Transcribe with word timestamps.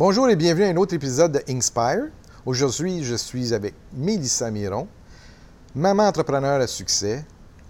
Bonjour 0.00 0.30
et 0.30 0.36
bienvenue 0.36 0.64
à 0.64 0.68
un 0.68 0.76
autre 0.78 0.94
épisode 0.94 1.32
de 1.32 1.42
Inspire. 1.52 2.06
Aujourd'hui, 2.46 3.04
je 3.04 3.14
suis 3.16 3.52
avec 3.52 3.74
Mélissa 3.92 4.50
Miron, 4.50 4.88
maman 5.74 6.04
entrepreneur 6.04 6.58
à 6.58 6.66
succès, 6.66 7.22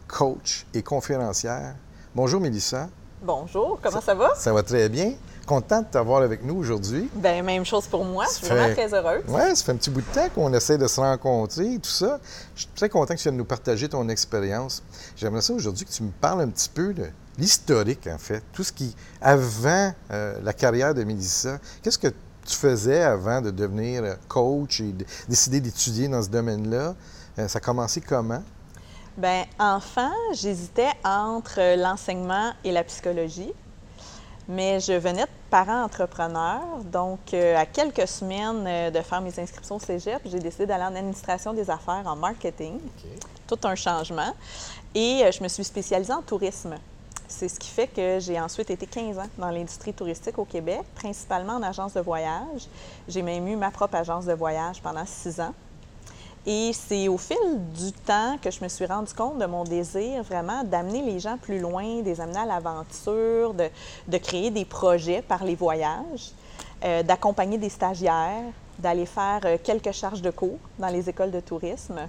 coach 0.06 0.64
et 0.72 0.80
conférencière. 0.80 1.74
Bonjour 2.14 2.40
Mélissa. 2.40 2.88
Bonjour, 3.20 3.80
comment 3.82 4.00
ça, 4.00 4.14
va? 4.14 4.32
Ça 4.36 4.52
va 4.52 4.62
très 4.62 4.88
bien. 4.88 5.14
Content 5.50 5.80
de 5.82 5.86
t'avoir 5.86 6.22
avec 6.22 6.44
nous 6.44 6.54
aujourd'hui. 6.54 7.10
Ben 7.12 7.44
même 7.44 7.64
chose 7.64 7.88
pour 7.88 8.04
moi. 8.04 8.24
je 8.30 8.36
suis 8.36 8.46
vraiment 8.46 8.72
très 8.72 8.94
heureuse. 8.94 9.24
Oui, 9.26 9.40
ça 9.56 9.64
fait 9.64 9.72
un 9.72 9.74
petit 9.74 9.90
bout 9.90 10.00
de 10.00 10.14
temps 10.14 10.28
qu'on 10.32 10.54
essaie 10.54 10.78
de 10.78 10.86
se 10.86 11.00
rencontrer, 11.00 11.76
tout 11.82 11.90
ça. 11.90 12.20
Je 12.54 12.60
suis 12.60 12.70
très 12.76 12.88
content 12.88 13.14
que 13.14 13.18
tu 13.18 13.24
viennes 13.24 13.36
nous 13.36 13.44
partager 13.44 13.88
ton 13.88 14.08
expérience. 14.08 14.80
J'aimerais 15.16 15.40
ça 15.40 15.52
aujourd'hui 15.52 15.84
que 15.84 15.90
tu 15.90 16.04
me 16.04 16.12
parles 16.12 16.42
un 16.42 16.48
petit 16.50 16.68
peu 16.68 16.94
de 16.94 17.06
l'historique, 17.36 18.06
en 18.06 18.18
fait. 18.18 18.44
Tout 18.52 18.62
ce 18.62 18.70
qui, 18.72 18.94
avant 19.20 19.92
euh, 20.12 20.38
la 20.40 20.52
carrière 20.52 20.94
de 20.94 21.02
Mélissa, 21.02 21.58
qu'est-ce 21.82 21.98
que 21.98 22.14
tu 22.46 22.54
faisais 22.54 23.02
avant 23.02 23.40
de 23.40 23.50
devenir 23.50 24.04
coach 24.28 24.80
et 24.80 24.92
de 24.92 25.04
décider 25.28 25.60
d'étudier 25.60 26.06
dans 26.06 26.22
ce 26.22 26.28
domaine-là? 26.28 26.94
Euh, 27.40 27.48
ça 27.48 27.56
a 27.56 27.60
commencé 27.60 28.00
comment? 28.00 28.44
Bien, 29.16 29.46
enfant, 29.58 30.12
j'hésitais 30.32 30.92
entre 31.02 31.76
l'enseignement 31.76 32.52
et 32.62 32.70
la 32.70 32.84
psychologie. 32.84 33.52
Mais 34.50 34.80
je 34.80 34.94
venais 34.94 35.22
de 35.22 35.30
parents 35.48 35.84
entrepreneurs, 35.84 36.82
donc 36.84 37.20
euh, 37.34 37.56
à 37.56 37.66
quelques 37.66 38.08
semaines 38.08 38.90
de 38.90 39.00
faire 39.00 39.20
mes 39.20 39.38
inscriptions 39.38 39.76
au 39.76 39.78
cégep, 39.78 40.20
j'ai 40.24 40.40
décidé 40.40 40.66
d'aller 40.66 40.82
en 40.82 40.96
administration 40.96 41.52
des 41.52 41.70
affaires, 41.70 42.02
en 42.04 42.16
marketing. 42.16 42.80
Tout 43.46 43.58
un 43.62 43.76
changement. 43.76 44.34
Et 44.92 45.22
je 45.30 45.40
me 45.40 45.46
suis 45.46 45.62
spécialisée 45.62 46.12
en 46.12 46.22
tourisme. 46.22 46.74
C'est 47.28 47.46
ce 47.46 47.60
qui 47.60 47.68
fait 47.68 47.86
que 47.86 48.18
j'ai 48.18 48.40
ensuite 48.40 48.70
été 48.70 48.86
15 48.86 49.18
ans 49.20 49.28
dans 49.38 49.50
l'industrie 49.50 49.94
touristique 49.94 50.36
au 50.36 50.44
Québec, 50.44 50.82
principalement 50.96 51.52
en 51.52 51.62
agence 51.62 51.94
de 51.94 52.00
voyage. 52.00 52.66
J'ai 53.06 53.22
même 53.22 53.46
eu 53.46 53.54
ma 53.54 53.70
propre 53.70 53.94
agence 53.94 54.26
de 54.26 54.32
voyage 54.32 54.82
pendant 54.82 55.06
six 55.06 55.40
ans. 55.40 55.54
Et 56.46 56.72
c'est 56.72 57.08
au 57.08 57.18
fil 57.18 57.36
du 57.74 57.92
temps 57.92 58.38
que 58.40 58.50
je 58.50 58.64
me 58.64 58.68
suis 58.68 58.86
rendu 58.86 59.12
compte 59.12 59.38
de 59.38 59.44
mon 59.44 59.64
désir 59.64 60.22
vraiment 60.22 60.64
d'amener 60.64 61.02
les 61.02 61.20
gens 61.20 61.36
plus 61.36 61.58
loin, 61.58 62.00
de 62.00 62.04
les 62.04 62.20
amener 62.20 62.38
à 62.38 62.46
l'aventure, 62.46 63.54
de, 63.54 64.18
créer 64.18 64.50
des 64.50 64.64
projets 64.64 65.20
par 65.20 65.44
les 65.44 65.54
voyages, 65.54 66.32
euh, 66.82 67.02
d'accompagner 67.02 67.58
des 67.58 67.68
stagiaires, 67.68 68.52
d'aller 68.78 69.04
faire 69.04 69.40
euh, 69.44 69.58
quelques 69.62 69.92
charges 69.92 70.22
de 70.22 70.30
cours 70.30 70.58
dans 70.78 70.88
les 70.88 71.10
écoles 71.10 71.30
de 71.30 71.40
tourisme. 71.40 72.00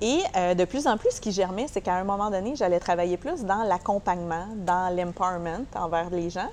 Et 0.00 0.20
euh, 0.36 0.54
de 0.54 0.64
plus 0.64 0.86
en 0.86 0.96
plus, 0.96 1.10
ce 1.10 1.20
qui 1.20 1.32
germait, 1.32 1.66
c'est 1.68 1.80
qu'à 1.80 1.94
un 1.94 2.04
moment 2.04 2.30
donné, 2.30 2.54
j'allais 2.54 2.78
travailler 2.78 3.16
plus 3.16 3.44
dans 3.44 3.64
l'accompagnement, 3.64 4.46
dans 4.56 4.94
l'empowerment 4.94 5.64
envers 5.74 6.10
les 6.10 6.30
gens, 6.30 6.50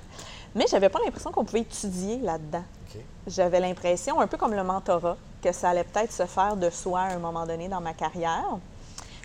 mais 0.54 0.66
j'avais 0.70 0.88
pas 0.88 0.98
l'impression 1.04 1.32
qu'on 1.32 1.44
pouvait 1.44 1.60
étudier 1.60 2.18
là-dedans. 2.18 2.64
J'avais 3.26 3.60
l'impression, 3.60 4.20
un 4.20 4.26
peu 4.26 4.36
comme 4.36 4.54
le 4.54 4.62
mentorat, 4.62 5.16
que 5.42 5.50
ça 5.50 5.70
allait 5.70 5.84
peut-être 5.84 6.12
se 6.12 6.26
faire 6.26 6.56
de 6.56 6.70
soi 6.70 7.00
à 7.00 7.14
un 7.14 7.18
moment 7.18 7.46
donné 7.46 7.68
dans 7.68 7.80
ma 7.80 7.94
carrière. 7.94 8.58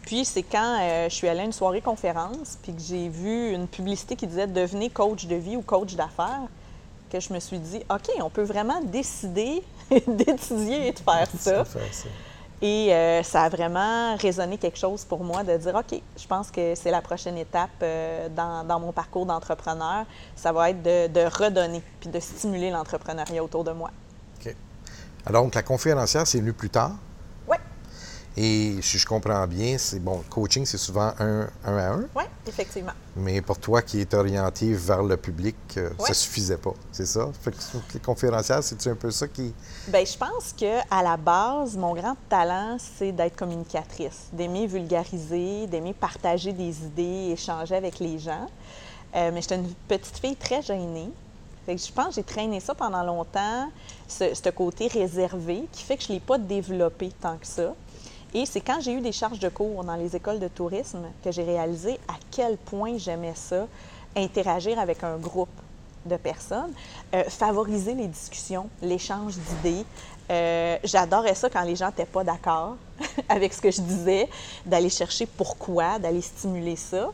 Puis 0.05 0.25
c'est 0.25 0.43
quand 0.43 0.79
euh, 0.81 1.09
je 1.09 1.13
suis 1.13 1.27
allée 1.27 1.41
à 1.41 1.43
une 1.43 1.51
soirée 1.51 1.81
conférence, 1.81 2.57
puis 2.61 2.73
que 2.73 2.81
j'ai 2.81 3.09
vu 3.09 3.51
une 3.51 3.67
publicité 3.67 4.15
qui 4.15 4.25
disait 4.25 4.47
devenez 4.47 4.89
coach 4.89 5.25
de 5.25 5.35
vie 5.35 5.55
ou 5.55 5.61
coach 5.61 5.95
d'affaires, 5.95 6.47
que 7.11 7.19
je 7.19 7.33
me 7.33 7.39
suis 7.39 7.59
dit 7.59 7.81
OK, 7.89 8.09
on 8.21 8.29
peut 8.29 8.43
vraiment 8.43 8.81
décider 8.81 9.61
d'étudier 10.07 10.87
et 10.87 10.91
de 10.93 10.99
faire 10.99 11.27
ça. 11.37 11.63
Et 12.61 12.93
euh, 12.93 13.23
ça 13.23 13.43
a 13.43 13.49
vraiment 13.49 14.17
résonné 14.17 14.57
quelque 14.57 14.77
chose 14.77 15.05
pour 15.05 15.23
moi 15.23 15.43
de 15.43 15.55
dire, 15.55 15.75
OK, 15.75 16.01
je 16.17 16.27
pense 16.27 16.51
que 16.51 16.75
c'est 16.75 16.91
la 16.91 17.01
prochaine 17.01 17.37
étape 17.37 17.69
euh, 17.81 18.27
dans, 18.29 18.79
mon 18.79 18.91
parcours 18.91 19.25
d'entrepreneur. 19.25 20.05
Ça 20.35 20.51
va 20.51 20.71
être 20.71 20.83
de, 20.83 21.25
redonner 21.25 21.81
puis 22.01 22.09
de 22.09 22.19
stimuler 22.19 22.69
l'entrepreneuriat 22.69 23.43
autour 23.43 23.63
de 23.63 23.71
moi. 23.71 23.91
OK. 24.39 24.53
Alors, 25.25 25.43
donc, 25.43 25.55
la 25.55 25.63
conférencière, 25.63 26.27
c'est 26.27 26.39
venu 26.39 26.51
plus 26.51 26.69
tard? 26.69 26.91
Et 28.41 28.81
si 28.81 28.97
je 28.97 29.05
comprends 29.05 29.45
bien, 29.45 29.77
c'est 29.77 29.99
bon, 29.99 30.23
coaching, 30.29 30.65
c'est 30.65 30.77
souvent 30.77 31.11
un, 31.19 31.49
à 31.61 31.71
un. 31.71 32.05
Oui, 32.15 32.23
effectivement. 32.47 32.93
Mais 33.17 33.41
pour 33.41 33.59
toi 33.59 33.81
qui 33.81 33.99
es 33.99 34.15
orienté 34.15 34.71
vers 34.71 35.03
le 35.03 35.17
public, 35.17 35.57
euh, 35.75 35.89
ça 35.99 36.13
suffisait 36.13 36.55
pas, 36.55 36.73
c'est 36.89 37.05
ça? 37.05 37.29
Fait 37.41 37.51
que 37.51 37.57
les 37.95 37.99
conférencières, 37.99 38.63
c'est 38.63 38.87
un 38.87 38.95
peu 38.95 39.11
ça 39.11 39.27
qui. 39.27 39.53
Bien, 39.89 40.05
je 40.05 40.17
pense 40.17 40.55
que 40.57 40.79
à 40.89 41.03
la 41.03 41.17
base, 41.17 41.75
mon 41.75 41.93
grand 41.93 42.15
talent, 42.29 42.77
c'est 42.79 43.11
d'être 43.11 43.35
communicatrice, 43.35 44.29
d'aimer 44.31 44.67
vulgariser, 44.67 45.67
d'aimer 45.67 45.93
partager 45.93 46.53
des 46.53 46.79
idées, 46.85 47.31
échanger 47.33 47.75
avec 47.75 47.99
les 47.99 48.19
gens. 48.19 48.47
Euh, 49.17 49.31
mais 49.33 49.41
j'étais 49.41 49.55
une 49.55 49.73
petite 49.89 50.17
fille 50.17 50.37
très 50.37 50.61
gênée. 50.61 51.09
Fait 51.65 51.75
que 51.75 51.81
je 51.81 51.91
pense 51.91 52.07
que 52.07 52.13
j'ai 52.15 52.23
traîné 52.23 52.61
ça 52.61 52.73
pendant 52.73 53.03
longtemps, 53.03 53.69
ce, 54.07 54.33
ce, 54.33 54.49
côté 54.49 54.87
réservé, 54.87 55.65
qui 55.73 55.83
fait 55.83 55.97
que 55.97 56.03
je 56.03 56.07
ne 56.07 56.13
l'ai 56.13 56.19
pas 56.21 56.37
développé 56.37 57.11
tant 57.19 57.35
que 57.35 57.45
ça. 57.45 57.75
Et 58.33 58.45
c'est 58.45 58.61
quand 58.61 58.79
j'ai 58.79 58.93
eu 58.93 59.01
des 59.01 59.11
charges 59.11 59.39
de 59.39 59.49
cours 59.49 59.83
dans 59.83 59.95
les 59.95 60.15
écoles 60.15 60.39
de 60.39 60.47
tourisme 60.47 61.05
que 61.23 61.31
j'ai 61.31 61.43
réalisé 61.43 61.99
à 62.07 62.13
quel 62.29 62.57
point 62.57 62.97
j'aimais 62.97 63.33
ça, 63.35 63.67
interagir 64.15 64.79
avec 64.79 65.03
un 65.03 65.17
groupe 65.17 65.49
de 66.05 66.15
personnes, 66.15 66.71
euh, 67.13 67.23
favoriser 67.25 67.93
les 67.93 68.07
discussions, 68.07 68.69
l'échange 68.81 69.35
d'idées. 69.35 69.85
Euh, 70.29 70.77
j'adorais 70.83 71.33
ça 71.33 71.49
quand 71.49 71.63
les 71.63 71.75
gens 71.75 71.87
n'étaient 71.87 72.05
pas 72.05 72.23
d'accord 72.23 72.75
avec 73.29 73.51
ce 73.51 73.61
que 73.61 73.71
je 73.71 73.81
disais, 73.81 74.29
d'aller 74.65 74.89
chercher 74.89 75.25
pourquoi, 75.25 75.97
d'aller 75.97 76.21
stimuler 76.21 76.75
ça. 76.75 77.09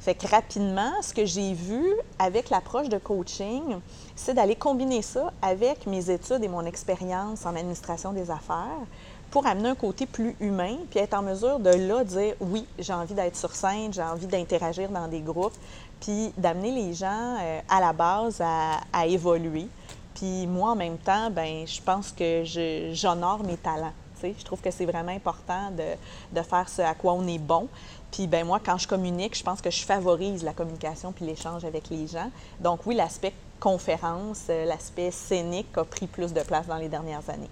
Fait 0.00 0.14
que 0.14 0.26
rapidement, 0.26 0.92
ce 1.02 1.14
que 1.14 1.24
j'ai 1.24 1.54
vu 1.54 1.82
avec 2.18 2.50
l'approche 2.50 2.88
de 2.88 2.98
coaching, 2.98 3.76
c'est 4.16 4.34
d'aller 4.34 4.56
combiner 4.56 5.02
ça 5.02 5.32
avec 5.40 5.86
mes 5.86 6.10
études 6.10 6.42
et 6.42 6.48
mon 6.48 6.64
expérience 6.64 7.46
en 7.46 7.54
administration 7.56 8.12
des 8.12 8.30
affaires 8.30 8.86
pour 9.34 9.48
amener 9.48 9.70
un 9.70 9.74
côté 9.74 10.06
plus 10.06 10.36
humain, 10.38 10.76
puis 10.90 11.00
être 11.00 11.14
en 11.14 11.22
mesure 11.22 11.58
de 11.58 11.70
là 11.70 12.04
dire 12.04 12.36
oui, 12.38 12.64
j'ai 12.78 12.92
envie 12.92 13.14
d'être 13.14 13.34
sur 13.34 13.52
scène, 13.52 13.92
j'ai 13.92 14.00
envie 14.00 14.28
d'interagir 14.28 14.88
dans 14.90 15.08
des 15.08 15.18
groupes, 15.18 15.56
puis 16.00 16.32
d'amener 16.36 16.70
les 16.70 16.94
gens 16.94 17.36
euh, 17.42 17.58
à 17.68 17.80
la 17.80 17.92
base 17.92 18.40
à, 18.40 19.06
évoluer. 19.08 19.66
Puis 20.14 20.46
moi, 20.46 20.70
en 20.70 20.76
même 20.76 20.98
temps, 20.98 21.32
ben 21.32 21.66
je 21.66 21.82
pense 21.82 22.12
que 22.12 22.44
j'honore 22.92 23.42
mes 23.42 23.56
talents. 23.56 23.92
Je 24.22 24.44
trouve 24.44 24.60
que 24.60 24.70
c'est 24.70 24.86
vraiment 24.86 25.10
important 25.10 25.72
de, 25.72 26.42
faire 26.42 26.68
ce 26.68 26.82
à 26.82 26.94
quoi 26.94 27.14
on 27.14 27.26
est 27.26 27.38
bon. 27.38 27.66
Puis 28.12 28.28
ben 28.28 28.46
moi, 28.46 28.60
quand 28.64 28.78
je 28.78 28.86
communique, 28.86 29.36
je 29.36 29.42
pense 29.42 29.60
que 29.60 29.70
je 29.70 29.84
favorise 29.84 30.44
la 30.44 30.52
communication 30.52 31.10
puis 31.10 31.26
l'échange 31.26 31.64
avec 31.64 31.90
les 31.90 32.06
gens. 32.06 32.30
Donc 32.60 32.86
oui, 32.86 32.94
l'aspect 32.94 33.34
conférence, 33.58 34.42
euh, 34.48 34.64
l'aspect 34.64 35.10
scénique 35.10 35.76
a 35.76 35.82
pris 35.82 36.06
plus 36.06 36.32
de 36.32 36.42
place 36.42 36.68
dans 36.68 36.76
les 36.76 36.88
dernières 36.88 37.28
années 37.28 37.50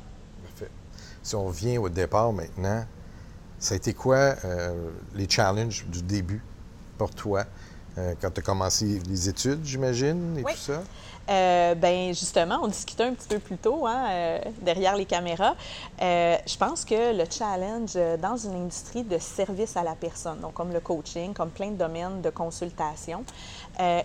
si 1.22 1.34
on 1.34 1.46
revient 1.46 1.78
au 1.78 1.88
départ 1.88 2.32
maintenant, 2.32 2.84
ça 3.58 3.74
a 3.74 3.76
été 3.76 3.94
quoi 3.94 4.16
euh, 4.44 4.90
les 5.14 5.28
challenges 5.28 5.86
du 5.86 6.02
début 6.02 6.42
pour 6.98 7.10
toi? 7.10 7.44
Euh, 7.98 8.14
quand 8.20 8.30
tu 8.30 8.40
as 8.40 8.42
commencé 8.42 9.00
les 9.06 9.28
études, 9.28 9.60
j'imagine, 9.64 10.38
et 10.38 10.42
tout 10.42 10.56
ça? 10.56 10.82
Euh, 11.30 11.74
ben 11.74 12.08
justement, 12.08 12.58
on 12.62 12.66
discutait 12.66 13.04
un 13.04 13.12
petit 13.12 13.28
peu 13.28 13.38
plus 13.38 13.58
tôt, 13.58 13.86
hein, 13.86 14.06
euh, 14.10 14.38
derrière 14.62 14.96
les 14.96 15.04
caméras. 15.04 15.54
je 16.00 16.56
pense 16.56 16.84
que 16.84 17.16
le 17.16 17.24
challenge 17.30 17.94
dans 18.20 18.36
une 18.36 18.64
industrie 18.64 19.04
de 19.04 19.18
service 19.18 19.76
à 19.76 19.82
la 19.82 19.94
personne, 19.94 20.40
donc 20.40 20.54
comme 20.54 20.72
le 20.72 20.80
coaching, 20.80 21.34
comme 21.34 21.50
plein 21.50 21.70
de 21.70 21.76
domaines 21.76 22.22
de 22.22 22.30
consultation, 22.30 23.24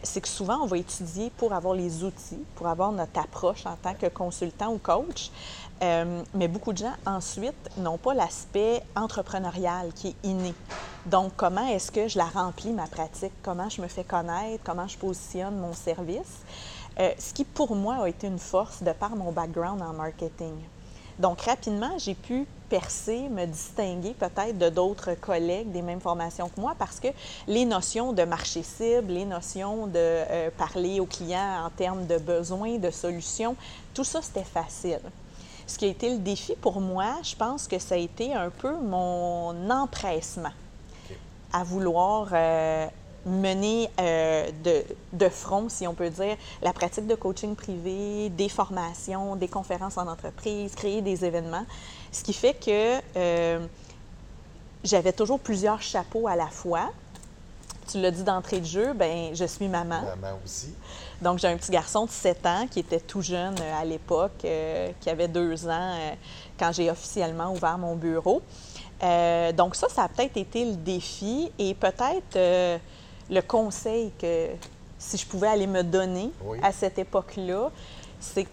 c'est 0.03 0.21
que 0.21 0.27
souvent, 0.27 0.59
on 0.61 0.67
va 0.67 0.77
étudier 0.77 1.31
pour 1.37 1.53
avoir 1.53 1.73
les 1.73 2.03
outils, 2.03 2.43
pour 2.55 2.67
avoir 2.67 2.91
notre 2.91 3.19
approche 3.19 3.65
en 3.65 3.77
tant 3.81 3.93
que 3.93 4.07
consultant 4.07 4.73
ou 4.73 4.77
coach. 4.77 5.31
Euh, 5.83 6.23
mais 6.33 6.47
beaucoup 6.47 6.73
de 6.73 6.79
gens, 6.79 6.93
ensuite, 7.05 7.69
n'ont 7.77 7.97
pas 7.97 8.13
l'aspect 8.13 8.81
entrepreneurial 8.95 9.91
qui 9.93 10.09
est 10.09 10.27
inné. 10.27 10.53
Donc, 11.05 11.33
comment 11.37 11.67
est-ce 11.67 11.91
que 11.91 12.07
je 12.07 12.17
la 12.17 12.25
remplis, 12.25 12.71
ma 12.71 12.87
pratique? 12.87 13.33
Comment 13.43 13.69
je 13.69 13.81
me 13.81 13.87
fais 13.87 14.03
connaître? 14.03 14.63
Comment 14.63 14.87
je 14.87 14.97
positionne 14.97 15.57
mon 15.57 15.73
service? 15.73 16.41
Euh, 16.99 17.11
ce 17.19 17.33
qui, 17.33 17.43
pour 17.43 17.75
moi, 17.75 18.03
a 18.03 18.09
été 18.09 18.27
une 18.27 18.39
force 18.39 18.81
de 18.81 18.91
par 18.91 19.15
mon 19.15 19.31
background 19.31 19.81
en 19.81 19.93
marketing. 19.93 20.55
Donc, 21.19 21.41
rapidement, 21.41 21.97
j'ai 21.97 22.15
pu 22.15 22.47
percer, 22.69 23.29
me 23.29 23.45
distinguer 23.45 24.13
peut-être 24.13 24.57
de 24.57 24.69
d'autres 24.69 25.13
collègues 25.13 25.71
des 25.71 25.81
mêmes 25.81 26.01
formations 26.01 26.49
que 26.49 26.59
moi 26.59 26.75
parce 26.77 26.99
que 26.99 27.07
les 27.47 27.65
notions 27.65 28.13
de 28.13 28.23
marché 28.23 28.61
cible, 28.61 29.13
les 29.13 29.25
notions 29.25 29.87
de 29.87 29.93
euh, 29.95 30.49
parler 30.57 30.99
aux 30.99 31.05
clients 31.05 31.65
en 31.65 31.69
termes 31.69 32.05
de 32.05 32.17
besoins, 32.17 32.77
de 32.77 32.91
solutions, 32.91 33.55
tout 33.93 34.03
ça, 34.03 34.21
c'était 34.21 34.43
facile. 34.43 34.99
Ce 35.67 35.77
qui 35.77 35.85
a 35.85 35.89
été 35.89 36.09
le 36.09 36.19
défi 36.19 36.55
pour 36.55 36.79
moi, 36.79 37.15
je 37.23 37.35
pense 37.35 37.67
que 37.67 37.77
ça 37.77 37.95
a 37.95 37.97
été 37.97 38.33
un 38.33 38.49
peu 38.49 38.73
mon 38.77 39.69
empressement 39.69 40.53
à 41.51 41.63
vouloir 41.63 42.29
euh, 42.31 42.87
mener 43.25 43.89
euh, 43.99 44.49
de, 44.63 44.83
de, 45.13 45.29
front, 45.29 45.67
si 45.69 45.85
on 45.85 45.93
peut 45.93 46.09
dire, 46.09 46.37
la 46.61 46.71
pratique 46.71 47.05
de 47.05 47.15
coaching 47.15 47.55
privé, 47.55 48.29
des 48.29 48.49
formations, 48.49 49.35
des 49.35 49.47
conférences 49.49 49.97
en 49.97 50.07
entreprise, 50.07 50.73
créer 50.73 51.01
des 51.01 51.25
événements. 51.25 51.65
Ce 52.11 52.23
qui 52.23 52.33
fait 52.33 52.53
que 52.53 53.01
euh, 53.17 53.65
j'avais 54.83 55.13
toujours 55.13 55.39
plusieurs 55.39 55.81
chapeaux 55.81 56.27
à 56.27 56.35
la 56.35 56.47
fois. 56.47 56.91
tu 57.89 57.99
l'as 57.99 58.11
dit 58.11 58.23
d'entrée 58.23 58.61
de 58.61 58.65
jeu, 58.65 58.93
ben 58.93 59.35
je 59.35 59.45
suis 59.45 59.67
maman. 59.67 60.01
Maman 60.01 60.39
aussi. 60.45 60.73
Donc, 61.21 61.39
j'ai 61.39 61.47
un 61.47 61.57
petit 61.57 61.71
garçon 61.71 62.05
de 62.05 62.11
7 62.11 62.45
ans 62.45 62.67
qui 62.69 62.79
était 62.79 62.99
tout 62.99 63.21
jeune 63.21 63.55
euh, 63.59 63.81
à 63.81 63.83
l'époque, 63.83 64.45
euh, 64.45 64.91
qui 65.01 65.09
avait 65.09 65.27
deux 65.27 65.67
ans 65.67 65.95
euh, 65.95 66.11
quand 66.59 66.71
j'ai 66.71 66.91
officiellement 66.91 67.51
ouvert 67.51 67.77
mon 67.77 67.95
bureau. 67.95 68.41
donc, 69.53 69.75
ça, 69.75 69.89
ça 69.89 70.03
a 70.03 70.09
peut-être 70.09 70.37
été 70.37 70.65
le 70.65 70.75
défi 70.75 71.51
et 71.57 71.73
peut-être 71.73 72.79
le 73.29 73.41
conseil 73.41 74.11
que 74.19 74.47
si 74.97 75.17
je 75.17 75.25
pouvais 75.25 75.47
aller 75.47 75.67
me 75.67 75.83
donner 75.83 76.31
à 76.63 76.71
cette 76.71 76.97
époque-là, 76.97 77.69
c'est 78.19 78.45
que, 78.45 78.49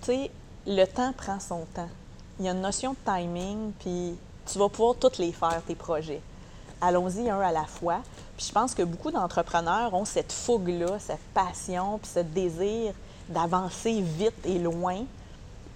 tu 0.00 0.06
sais, 0.06 0.30
le 0.66 0.84
temps 0.84 1.12
prend 1.16 1.40
son 1.40 1.64
temps. 1.74 1.88
Il 2.38 2.46
y 2.46 2.48
a 2.48 2.52
une 2.52 2.60
notion 2.60 2.92
de 2.92 2.98
timing, 3.04 3.72
puis 3.80 4.16
tu 4.46 4.58
vas 4.58 4.68
pouvoir 4.68 4.94
toutes 4.94 5.18
les 5.18 5.32
faire, 5.32 5.60
tes 5.66 5.74
projets. 5.74 6.20
Allons-y 6.80 7.28
un 7.28 7.40
à 7.40 7.52
la 7.52 7.64
fois. 7.64 8.00
Puis 8.36 8.46
je 8.46 8.52
pense 8.52 8.74
que 8.74 8.82
beaucoup 8.82 9.10
d'entrepreneurs 9.10 9.92
ont 9.94 10.04
cette 10.04 10.32
fougue-là, 10.32 10.98
cette 10.98 11.22
passion, 11.34 11.98
puis 11.98 12.10
ce 12.14 12.20
désir 12.20 12.92
d'avancer 13.28 14.00
vite 14.00 14.44
et 14.44 14.58
loin. 14.58 15.04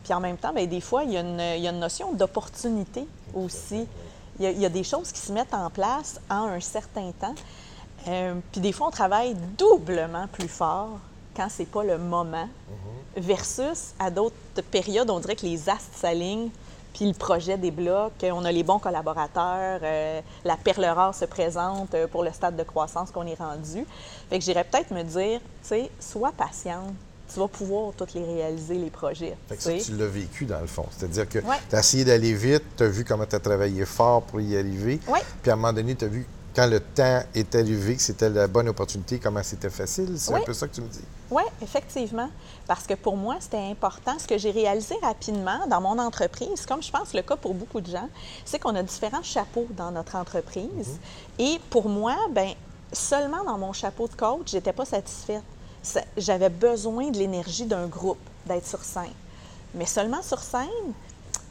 Puis 0.04 0.14
en 0.14 0.20
même 0.20 0.36
temps, 0.36 0.52
bien, 0.52 0.66
des 0.66 0.80
fois, 0.80 1.04
il 1.04 1.12
y, 1.12 1.16
a 1.16 1.20
une, 1.20 1.80
notion 1.80 2.12
d'opportunité 2.12 3.06
aussi. 3.34 3.86
Il 4.40 4.58
y, 4.58 4.66
a, 4.66 4.68
des 4.68 4.82
choses 4.82 5.12
qui 5.12 5.20
se 5.20 5.32
mettent 5.32 5.54
en 5.54 5.70
place 5.70 6.20
en 6.30 6.46
un 6.46 6.60
certain 6.60 7.12
temps. 7.12 7.34
Euh, 8.08 8.34
puis 8.50 8.60
des 8.60 8.72
fois, 8.72 8.88
on 8.88 8.90
travaille 8.90 9.36
doublement 9.56 10.26
plus 10.28 10.48
fort 10.48 10.98
quand 11.36 11.48
c'est 11.48 11.66
pas 11.66 11.84
le 11.84 11.98
moment, 11.98 12.46
mm-hmm. 12.46 13.20
versus 13.20 13.94
à 13.98 14.10
d'autres 14.10 14.34
périodes, 14.70 15.10
on 15.10 15.20
dirait 15.20 15.36
que 15.36 15.46
les 15.46 15.68
astres 15.68 15.96
s'alignent, 15.96 16.50
puis 16.94 17.06
le 17.06 17.14
projet 17.14 17.56
débloque, 17.56 18.24
on 18.24 18.44
a 18.44 18.52
les 18.52 18.62
bons 18.62 18.78
collaborateurs, 18.78 19.80
euh, 19.82 20.20
la 20.44 20.56
perle 20.56 20.84
rare 20.84 21.14
se 21.14 21.24
présente 21.24 21.94
euh, 21.94 22.06
pour 22.06 22.22
le 22.22 22.32
stade 22.32 22.56
de 22.56 22.62
croissance 22.62 23.10
qu'on 23.10 23.26
est 23.26 23.38
rendu. 23.38 23.86
Fait 24.28 24.38
que 24.38 24.44
j'irais 24.44 24.64
peut-être 24.64 24.90
me 24.90 25.02
dire, 25.02 25.40
tu 25.40 25.68
sais, 25.68 25.90
sois 26.00 26.32
patiente. 26.32 26.94
Tu 27.32 27.40
vas 27.40 27.48
pouvoir 27.48 27.92
toutes 27.96 28.12
les 28.12 28.24
réaliser, 28.24 28.74
les 28.74 28.90
projets. 28.90 29.34
Fait 29.48 29.56
que 29.56 29.62
ça, 29.62 29.72
tu 29.72 29.96
l'as 29.96 30.06
vécu 30.06 30.44
dans 30.44 30.60
le 30.60 30.66
fond. 30.66 30.84
C'est-à-dire 30.90 31.26
que 31.26 31.38
tu 31.38 31.76
as 31.76 31.78
essayé 31.78 32.04
d'aller 32.04 32.34
vite, 32.34 32.62
tu 32.76 32.82
as 32.82 32.88
vu 32.88 33.06
comment 33.06 33.24
tu 33.24 33.34
as 33.34 33.40
travaillé 33.40 33.86
fort 33.86 34.20
pour 34.20 34.38
y 34.42 34.54
arriver. 34.54 35.00
Puis 35.40 35.50
à 35.50 35.54
un 35.54 35.56
moment 35.56 35.72
donné, 35.72 35.94
tu 35.94 36.04
as 36.04 36.08
vu 36.08 36.26
quand 36.54 36.66
le 36.66 36.80
temps 36.80 37.22
est 37.34 37.54
arrivé, 37.54 37.96
que 37.96 38.02
c'était 38.02 38.28
la 38.28 38.46
bonne 38.46 38.68
opportunité, 38.68 39.18
comment 39.18 39.42
c'était 39.42 39.70
facile? 39.70 40.14
C'est 40.18 40.34
un 40.34 40.40
peu 40.40 40.52
ça 40.52 40.68
que 40.68 40.74
tu 40.74 40.80
me 40.82 40.88
dis? 40.88 41.00
Oui, 41.30 41.42
effectivement. 41.62 42.28
Parce 42.66 42.86
que 42.86 42.94
pour 42.94 43.16
moi, 43.16 43.36
c'était 43.40 43.70
important. 43.70 44.18
Ce 44.18 44.26
que 44.26 44.36
j'ai 44.36 44.50
réalisé 44.50 44.94
rapidement 45.02 45.66
dans 45.68 45.80
mon 45.80 45.98
entreprise, 45.98 46.66
comme 46.66 46.82
je 46.82 46.90
pense 46.90 47.14
le 47.14 47.22
cas 47.22 47.36
pour 47.36 47.54
beaucoup 47.54 47.80
de 47.80 47.90
gens, 47.90 48.08
c'est 48.44 48.58
qu'on 48.58 48.74
a 48.76 48.82
différents 48.82 49.22
chapeaux 49.22 49.66
dans 49.70 49.90
notre 49.90 50.16
entreprise. 50.16 50.68
Mhm. 50.68 50.98
Et 51.38 51.60
pour 51.70 51.88
moi, 51.88 52.16
ben 52.30 52.50
seulement 52.92 53.44
dans 53.44 53.56
mon 53.56 53.72
chapeau 53.72 54.06
de 54.08 54.14
coach, 54.14 54.48
j'étais 54.50 54.72
pas 54.72 54.84
satisfaite. 54.84 55.42
J'avais 56.16 56.50
besoin 56.50 57.10
de 57.10 57.18
l'énergie 57.18 57.64
d'un 57.64 57.86
groupe, 57.86 58.18
d'être 58.46 58.66
sur 58.66 58.84
scène. 58.84 59.14
Mais 59.74 59.86
seulement 59.86 60.22
sur 60.22 60.40
scène, 60.40 60.68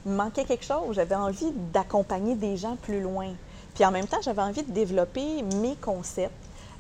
il 0.06 0.12
me 0.12 0.18
manquait 0.18 0.46
quelque 0.46 0.64
chose. 0.64 0.96
J'avais 0.96 1.16
envie 1.16 1.52
d'accompagner 1.74 2.36
des 2.36 2.56
gens 2.56 2.76
plus 2.76 3.02
loin. 3.02 3.34
Puis 3.74 3.86
en 3.86 3.92
même 3.92 4.08
temps, 4.08 4.22
j'avais 4.22 4.42
envie 4.42 4.64
de 4.64 4.72
développer 4.72 5.44
mes 5.44 5.76
concepts, 5.76 6.34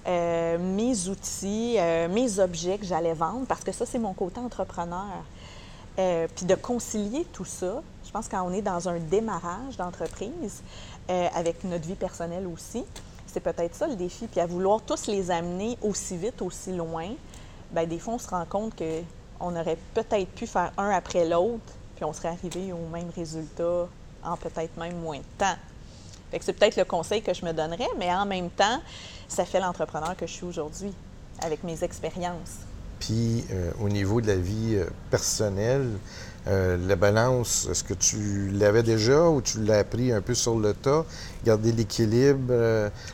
euh, 0.07 0.57
mes 0.57 1.07
outils, 1.07 1.75
euh, 1.77 2.07
mes 2.07 2.39
objets 2.39 2.77
que 2.77 2.85
j'allais 2.85 3.13
vendre, 3.13 3.45
parce 3.47 3.63
que 3.63 3.71
ça, 3.71 3.85
c'est 3.85 3.99
mon 3.99 4.13
côté 4.13 4.39
entrepreneur. 4.39 5.23
Euh, 5.99 6.27
puis 6.35 6.45
de 6.45 6.55
concilier 6.55 7.25
tout 7.33 7.45
ça, 7.45 7.81
je 8.05 8.11
pense 8.11 8.27
quand 8.27 8.41
on 8.43 8.53
est 8.53 8.61
dans 8.61 8.89
un 8.89 8.97
démarrage 8.97 9.77
d'entreprise, 9.77 10.61
avec 11.35 11.65
notre 11.65 11.85
vie 11.85 11.95
personnelle 11.95 12.47
aussi, 12.47 12.85
c'est 13.27 13.41
peut-être 13.41 13.75
ça 13.75 13.85
le 13.85 13.97
défi. 13.97 14.27
Puis 14.27 14.39
à 14.39 14.45
vouloir 14.45 14.79
tous 14.79 15.07
les 15.07 15.29
amener 15.29 15.77
aussi 15.81 16.15
vite, 16.15 16.41
aussi 16.41 16.71
loin, 16.71 17.09
bien, 17.69 17.85
des 17.85 17.99
fois, 17.99 18.13
on 18.13 18.17
se 18.17 18.29
rend 18.29 18.45
compte 18.45 18.73
qu'on 18.77 19.55
aurait 19.57 19.77
peut-être 19.93 20.29
pu 20.29 20.47
faire 20.47 20.71
un 20.77 20.89
après 20.91 21.27
l'autre, 21.27 21.73
puis 21.97 22.05
on 22.05 22.13
serait 22.13 22.29
arrivé 22.29 22.71
au 22.71 22.87
même 22.89 23.09
résultat 23.13 23.89
en 24.23 24.37
peut-être 24.37 24.77
même 24.77 25.01
moins 25.01 25.17
de 25.17 25.23
temps 25.37 25.57
c'est 26.39 26.53
peut-être 26.53 26.77
le 26.77 26.85
conseil 26.85 27.21
que 27.21 27.33
je 27.33 27.45
me 27.45 27.51
donnerais, 27.51 27.89
mais 27.97 28.11
en 28.13 28.25
même 28.25 28.49
temps, 28.49 28.81
ça 29.27 29.45
fait 29.45 29.59
l'entrepreneur 29.59 30.15
que 30.15 30.27
je 30.27 30.31
suis 30.31 30.45
aujourd'hui 30.45 30.93
avec 31.43 31.63
mes 31.63 31.83
expériences. 31.83 32.59
Puis 33.01 33.43
euh, 33.51 33.71
au 33.81 33.89
niveau 33.89 34.21
de 34.21 34.27
la 34.27 34.35
vie 34.35 34.75
euh, 34.75 34.85
personnelle, 35.09 35.89
euh, 36.47 36.77
la 36.87 36.95
balance, 36.95 37.67
est-ce 37.69 37.83
que 37.83 37.95
tu 37.95 38.49
l'avais 38.51 38.83
déjà 38.83 39.27
ou 39.27 39.41
tu 39.41 39.63
l'as 39.63 39.79
appris 39.79 40.11
un 40.11 40.21
peu 40.21 40.35
sur 40.35 40.57
le 40.57 40.73
tas? 40.73 41.03
Garder 41.43 41.71
l'équilibre 41.71 42.53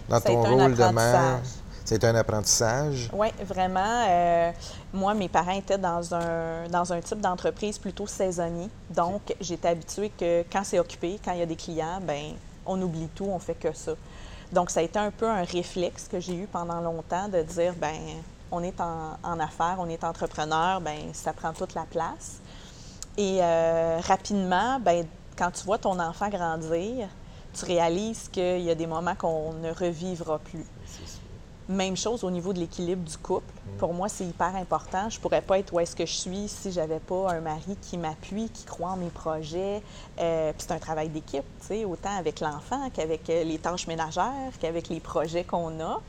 dans 0.09 0.21
ton 0.21 0.43
rôle 0.43 0.75
de 0.75 0.93
mère? 0.93 1.39
C'est 1.85 2.03
un 2.03 2.15
apprentissage? 2.15 3.09
Oui, 3.13 3.27
vraiment. 3.45 4.51
moi, 4.93 5.13
mes 5.13 5.29
parents 5.29 5.53
étaient 5.53 5.77
dans 5.77 6.13
un, 6.13 6.67
dans 6.69 6.91
un 6.91 6.99
type 6.99 7.21
d'entreprise 7.21 7.77
plutôt 7.77 8.07
saisonnier. 8.07 8.67
Donc, 8.93 9.33
j'étais 9.39 9.69
habituée 9.69 10.11
que 10.17 10.43
quand 10.51 10.63
c'est 10.65 10.79
occupé, 10.79 11.17
quand 11.23 11.31
il 11.31 11.39
y 11.39 11.43
a 11.43 11.45
des 11.45 11.55
clients, 11.55 12.01
ben 12.05 12.33
on 12.67 12.81
oublie 12.81 13.09
tout, 13.15 13.25
on 13.25 13.39
fait 13.39 13.55
que 13.55 13.73
ça. 13.73 13.93
Donc, 14.51 14.69
ça 14.69 14.79
a 14.79 14.83
été 14.83 14.97
un 14.97 15.11
peu 15.11 15.27
un 15.27 15.43
réflexe 15.43 16.07
que 16.07 16.19
j'ai 16.19 16.35
eu 16.35 16.47
pendant 16.47 16.79
longtemps 16.79 17.27
de 17.27 17.41
dire, 17.41 17.73
ben 17.75 17.97
on 18.51 18.63
est 18.63 18.79
en, 18.79 19.39
affaires, 19.39 19.77
on 19.79 19.89
est 19.89 20.03
entrepreneur, 20.03 20.79
ben 20.79 21.13
ça 21.13 21.33
prend 21.33 21.53
toute 21.53 21.73
la 21.73 21.83
place. 21.83 22.37
Et 23.17 23.39
euh, 23.41 23.99
rapidement, 24.01 24.79
ben 24.79 25.05
quand 25.37 25.51
tu 25.51 25.65
vois 25.65 25.77
ton 25.77 25.99
enfant 25.99 26.29
grandir, 26.29 27.09
tu 27.53 27.65
réalises 27.65 28.29
qu'il 28.29 28.61
y 28.61 28.69
a 28.69 28.75
des 28.75 28.87
moments 28.87 29.15
qu'on 29.15 29.53
ne 29.53 29.71
revivra 29.71 30.39
plus. 30.39 30.65
Même 31.69 31.97
chose 31.97 32.23
au 32.23 32.31
niveau 32.31 32.53
de 32.53 32.59
l'équilibre 32.59 33.03
du 33.03 33.17
couple. 33.17 33.51
Mm. 33.53 33.77
Pour 33.77 33.93
moi, 33.93 34.07
c'est 34.09 34.25
hyper 34.25 34.55
important. 34.55 35.09
Je 35.09 35.19
pourrais 35.19 35.41
pas 35.41 35.59
être 35.59 35.73
où 35.73 35.79
est-ce 35.79 35.95
que 35.95 36.05
je 36.05 36.13
suis 36.13 36.47
si 36.47 36.71
j'avais 36.71 36.99
pas 36.99 37.31
un 37.31 37.41
mari 37.41 37.77
qui 37.81 37.97
m'appuie, 37.97 38.49
qui 38.49 38.63
croit 38.63 38.91
en 38.91 38.97
mes 38.97 39.09
projets. 39.09 39.81
Euh, 40.19 40.53
puis 40.53 40.65
c'est 40.67 40.73
un 40.73 40.79
travail 40.79 41.09
d'équipe, 41.09 41.43
tu 41.61 41.67
sais, 41.67 41.85
autant 41.85 42.15
avec 42.17 42.39
l'enfant 42.39 42.89
qu'avec 42.93 43.29
euh, 43.29 43.43
les 43.43 43.59
tâches 43.59 43.87
ménagères, 43.87 44.53
qu'avec 44.59 44.89
les 44.89 44.99
projets 44.99 45.43
qu'on 45.43 45.79
a. 45.81 46.01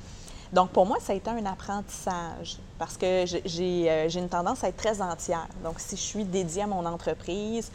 Donc, 0.53 0.71
pour 0.71 0.87
moi, 0.87 0.97
ça 1.01 1.13
a 1.13 1.17
été 1.17 1.29
un 1.29 1.45
apprentissage 1.45 2.59
parce 2.79 2.97
que 2.97 3.25
euh, 3.25 4.09
j'ai 4.09 4.19
une 4.19 4.29
tendance 4.29 4.65
à 4.65 4.69
être 4.69 4.77
très 4.77 5.03
entière. 5.03 5.49
Donc, 5.63 5.79
si 5.79 5.97
je 5.97 6.01
suis 6.01 6.25
dédiée 6.25 6.63
à 6.63 6.67
mon 6.67 6.87
entreprise, 6.87 7.71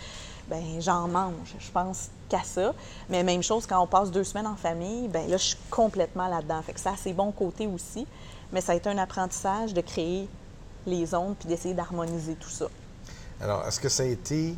ben 0.50 0.63
j'en 0.80 1.07
mange. 1.07 1.56
Je 1.60 1.72
pense 1.72 2.10
qu'à 2.30 2.44
ça. 2.44 2.74
Mais 3.10 3.24
même 3.24 3.44
chose 3.44 3.66
quand 3.66 3.81
on 3.81 3.88
passe 3.88 4.12
deux 4.12 4.24
semaines 4.24 4.48
en 4.48 4.56
famille, 4.56 5.07
ben 5.07 5.28
là, 5.30 5.38
je 5.38 5.44
suis 5.44 5.57
complètement 5.69 6.28
là-dedans. 6.28 6.62
Fait 6.62 6.73
que 6.73 6.80
ça 6.80 6.92
a 6.92 6.97
ses 6.97 7.14
bons 7.14 7.31
côtés 7.31 7.68
aussi. 7.68 8.06
Mais 8.52 8.62
ça 8.62 8.73
a 8.73 8.76
été 8.76 8.90
un 8.90 8.97
apprentissage 8.97 9.73
de 9.73 9.81
créer 9.81 10.30
les 10.85 11.06
zones 11.06 11.35
puis 11.35 11.47
d'essayer 11.47 11.73
d'harmoniser 11.73 12.35
tout 12.35 12.50
ça. 12.50 12.68
Alors, 13.42 13.66
est-ce 13.68 13.80
que 13.80 13.90
ça 13.90 14.04
a 14.04 14.06
été 14.06 14.56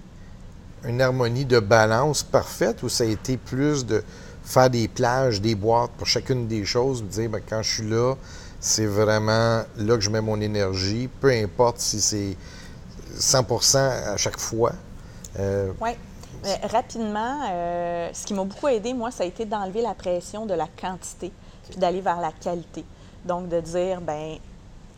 une 0.84 1.01
harmonie 1.01 1.46
de 1.46 1.60
balance 1.60 2.24
parfaite 2.24 2.84
ou 2.84 2.89
ça 2.89 3.04
a 3.04 3.08
été 3.08 3.38
plus 3.38 3.86
de 3.86 4.04
faire 4.44 4.70
des 4.70 4.88
plages, 4.88 5.42
des 5.42 5.56
boîtes 5.56 5.92
pour 5.92 6.08
chacune 6.08 6.48
des 6.48 6.65
choses, 6.65 7.01
me 7.01 7.08
dire, 7.10 7.30
bien, 7.30 7.39
quand 7.48 7.62
je 7.63 7.74
suis 7.75 7.89
là, 7.89 8.15
c'est 8.60 8.86
vraiment 8.86 9.63
là 9.77 9.96
que 9.96 10.01
je 10.01 10.10
mets 10.10 10.22
mon 10.22 10.39
énergie, 10.39 11.10
peu 11.20 11.32
importe 11.32 11.80
si 11.80 12.01
c'est 12.01 12.38
100% 13.18 13.77
à 13.77 14.18
chaque 14.18 14.39
fois? 14.39 14.74
Euh, 15.39 15.72
oui. 15.82 15.92
rapidement, 16.63 17.42
euh, 17.50 18.10
ce 18.13 18.25
qui 18.25 18.34
m'a 18.34 18.44
beaucoup 18.44 18.68
aidé, 18.68 18.94
moi, 18.94 19.12
ça 19.12 19.24
a 19.24 19.25
été 19.25 19.46
d'enlever 19.46 19.82
la 19.82 19.94
pression 19.94 20.46
de 20.46 20.54
la 20.54 20.68
quantité 20.68 21.32
puis 21.70 21.80
d'aller 21.80 22.01
vers 22.01 22.22
la 22.22 22.32
qualité. 22.32 22.86
Donc, 23.25 23.50
de 23.50 23.60
dire, 23.60 24.01
ben 24.01 24.38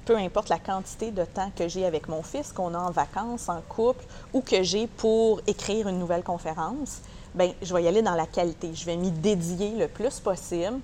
peu 0.05 0.17
importe 0.17 0.49
la 0.49 0.59
quantité 0.59 1.11
de 1.11 1.25
temps 1.25 1.51
que 1.55 1.67
j'ai 1.67 1.85
avec 1.85 2.07
mon 2.07 2.21
fils, 2.21 2.51
qu'on 2.51 2.73
a 2.73 2.77
en 2.77 2.91
vacances, 2.91 3.49
en 3.49 3.61
couple, 3.67 4.05
ou 4.33 4.41
que 4.41 4.63
j'ai 4.63 4.87
pour 4.87 5.41
écrire 5.47 5.87
une 5.87 5.99
nouvelle 5.99 6.23
conférence, 6.23 7.01
ben 7.35 7.51
je 7.61 7.73
vais 7.73 7.83
y 7.83 7.87
aller 7.87 8.01
dans 8.01 8.15
la 8.15 8.25
qualité. 8.25 8.71
Je 8.73 8.85
vais 8.85 8.95
m'y 8.95 9.11
dédier 9.11 9.71
le 9.71 9.87
plus 9.87 10.19
possible. 10.19 10.79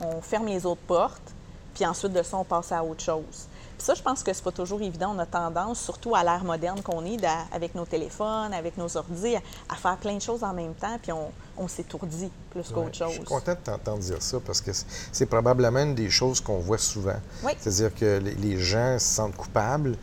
On 0.00 0.20
ferme 0.20 0.46
les 0.46 0.64
autres 0.66 0.80
portes, 0.86 1.32
puis 1.74 1.86
ensuite 1.86 2.12
de 2.12 2.22
ça, 2.22 2.36
on 2.36 2.44
passe 2.44 2.72
à 2.72 2.82
autre 2.82 3.02
chose 3.02 3.48
ça, 3.82 3.94
je 3.94 4.02
pense 4.02 4.22
que 4.22 4.32
c'est 4.32 4.44
pas 4.44 4.52
toujours 4.52 4.80
évident. 4.80 5.12
On 5.14 5.18
a 5.18 5.26
tendance, 5.26 5.80
surtout 5.80 6.14
à 6.14 6.22
l'ère 6.22 6.44
moderne 6.44 6.80
qu'on 6.82 7.04
est, 7.04 7.18
avec 7.52 7.74
nos 7.74 7.84
téléphones, 7.84 8.54
avec 8.54 8.76
nos 8.76 8.96
ordi, 8.96 9.34
à, 9.68 9.74
faire 9.74 9.96
plein 9.96 10.16
de 10.16 10.22
choses 10.22 10.44
en 10.44 10.54
même 10.54 10.74
temps, 10.74 10.98
puis 11.02 11.10
on, 11.12 11.68
s'étourdit 11.68 12.30
plus 12.50 12.68
qu'autre 12.70 12.94
chose. 12.94 13.10
Je 13.10 13.16
suis 13.16 13.24
content 13.24 13.52
de 13.52 13.58
t'entendre 13.58 13.98
dire 13.98 14.20
ça 14.20 14.38
parce 14.44 14.60
que 14.60 14.70
c'est 15.12 15.26
probablement 15.26 15.80
une 15.80 15.94
des 15.94 16.10
choses 16.10 16.40
qu'on 16.40 16.58
voit 16.58 16.78
souvent. 16.78 17.20
C'est-à-dire 17.58 17.94
que 17.94 18.18
les, 18.18 18.58
gens 18.58 18.98
se 18.98 19.14
sentent 19.14 19.36
coupables 19.36 19.96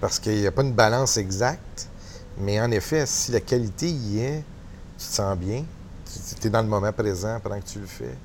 parce 0.00 0.18
qu'il 0.18 0.40
n'y 0.40 0.46
a 0.46 0.52
pas 0.52 0.62
une 0.62 0.74
balance 0.74 1.16
exacte. 1.16 1.88
Mais 2.38 2.60
en 2.60 2.70
effet, 2.70 3.06
si 3.06 3.32
la 3.32 3.40
qualité 3.40 3.88
y 3.88 4.20
est, 4.20 4.44
tu 4.98 5.06
te 5.06 5.12
sens 5.12 5.36
bien, 5.36 5.64
tu 6.40 6.46
es 6.46 6.50
dans 6.50 6.62
le 6.62 6.68
moment 6.68 6.92
présent 6.92 7.38
pendant 7.42 7.60
que 7.60 7.66
tu 7.66 7.80
le 7.80 7.86
fais. 7.86 8.16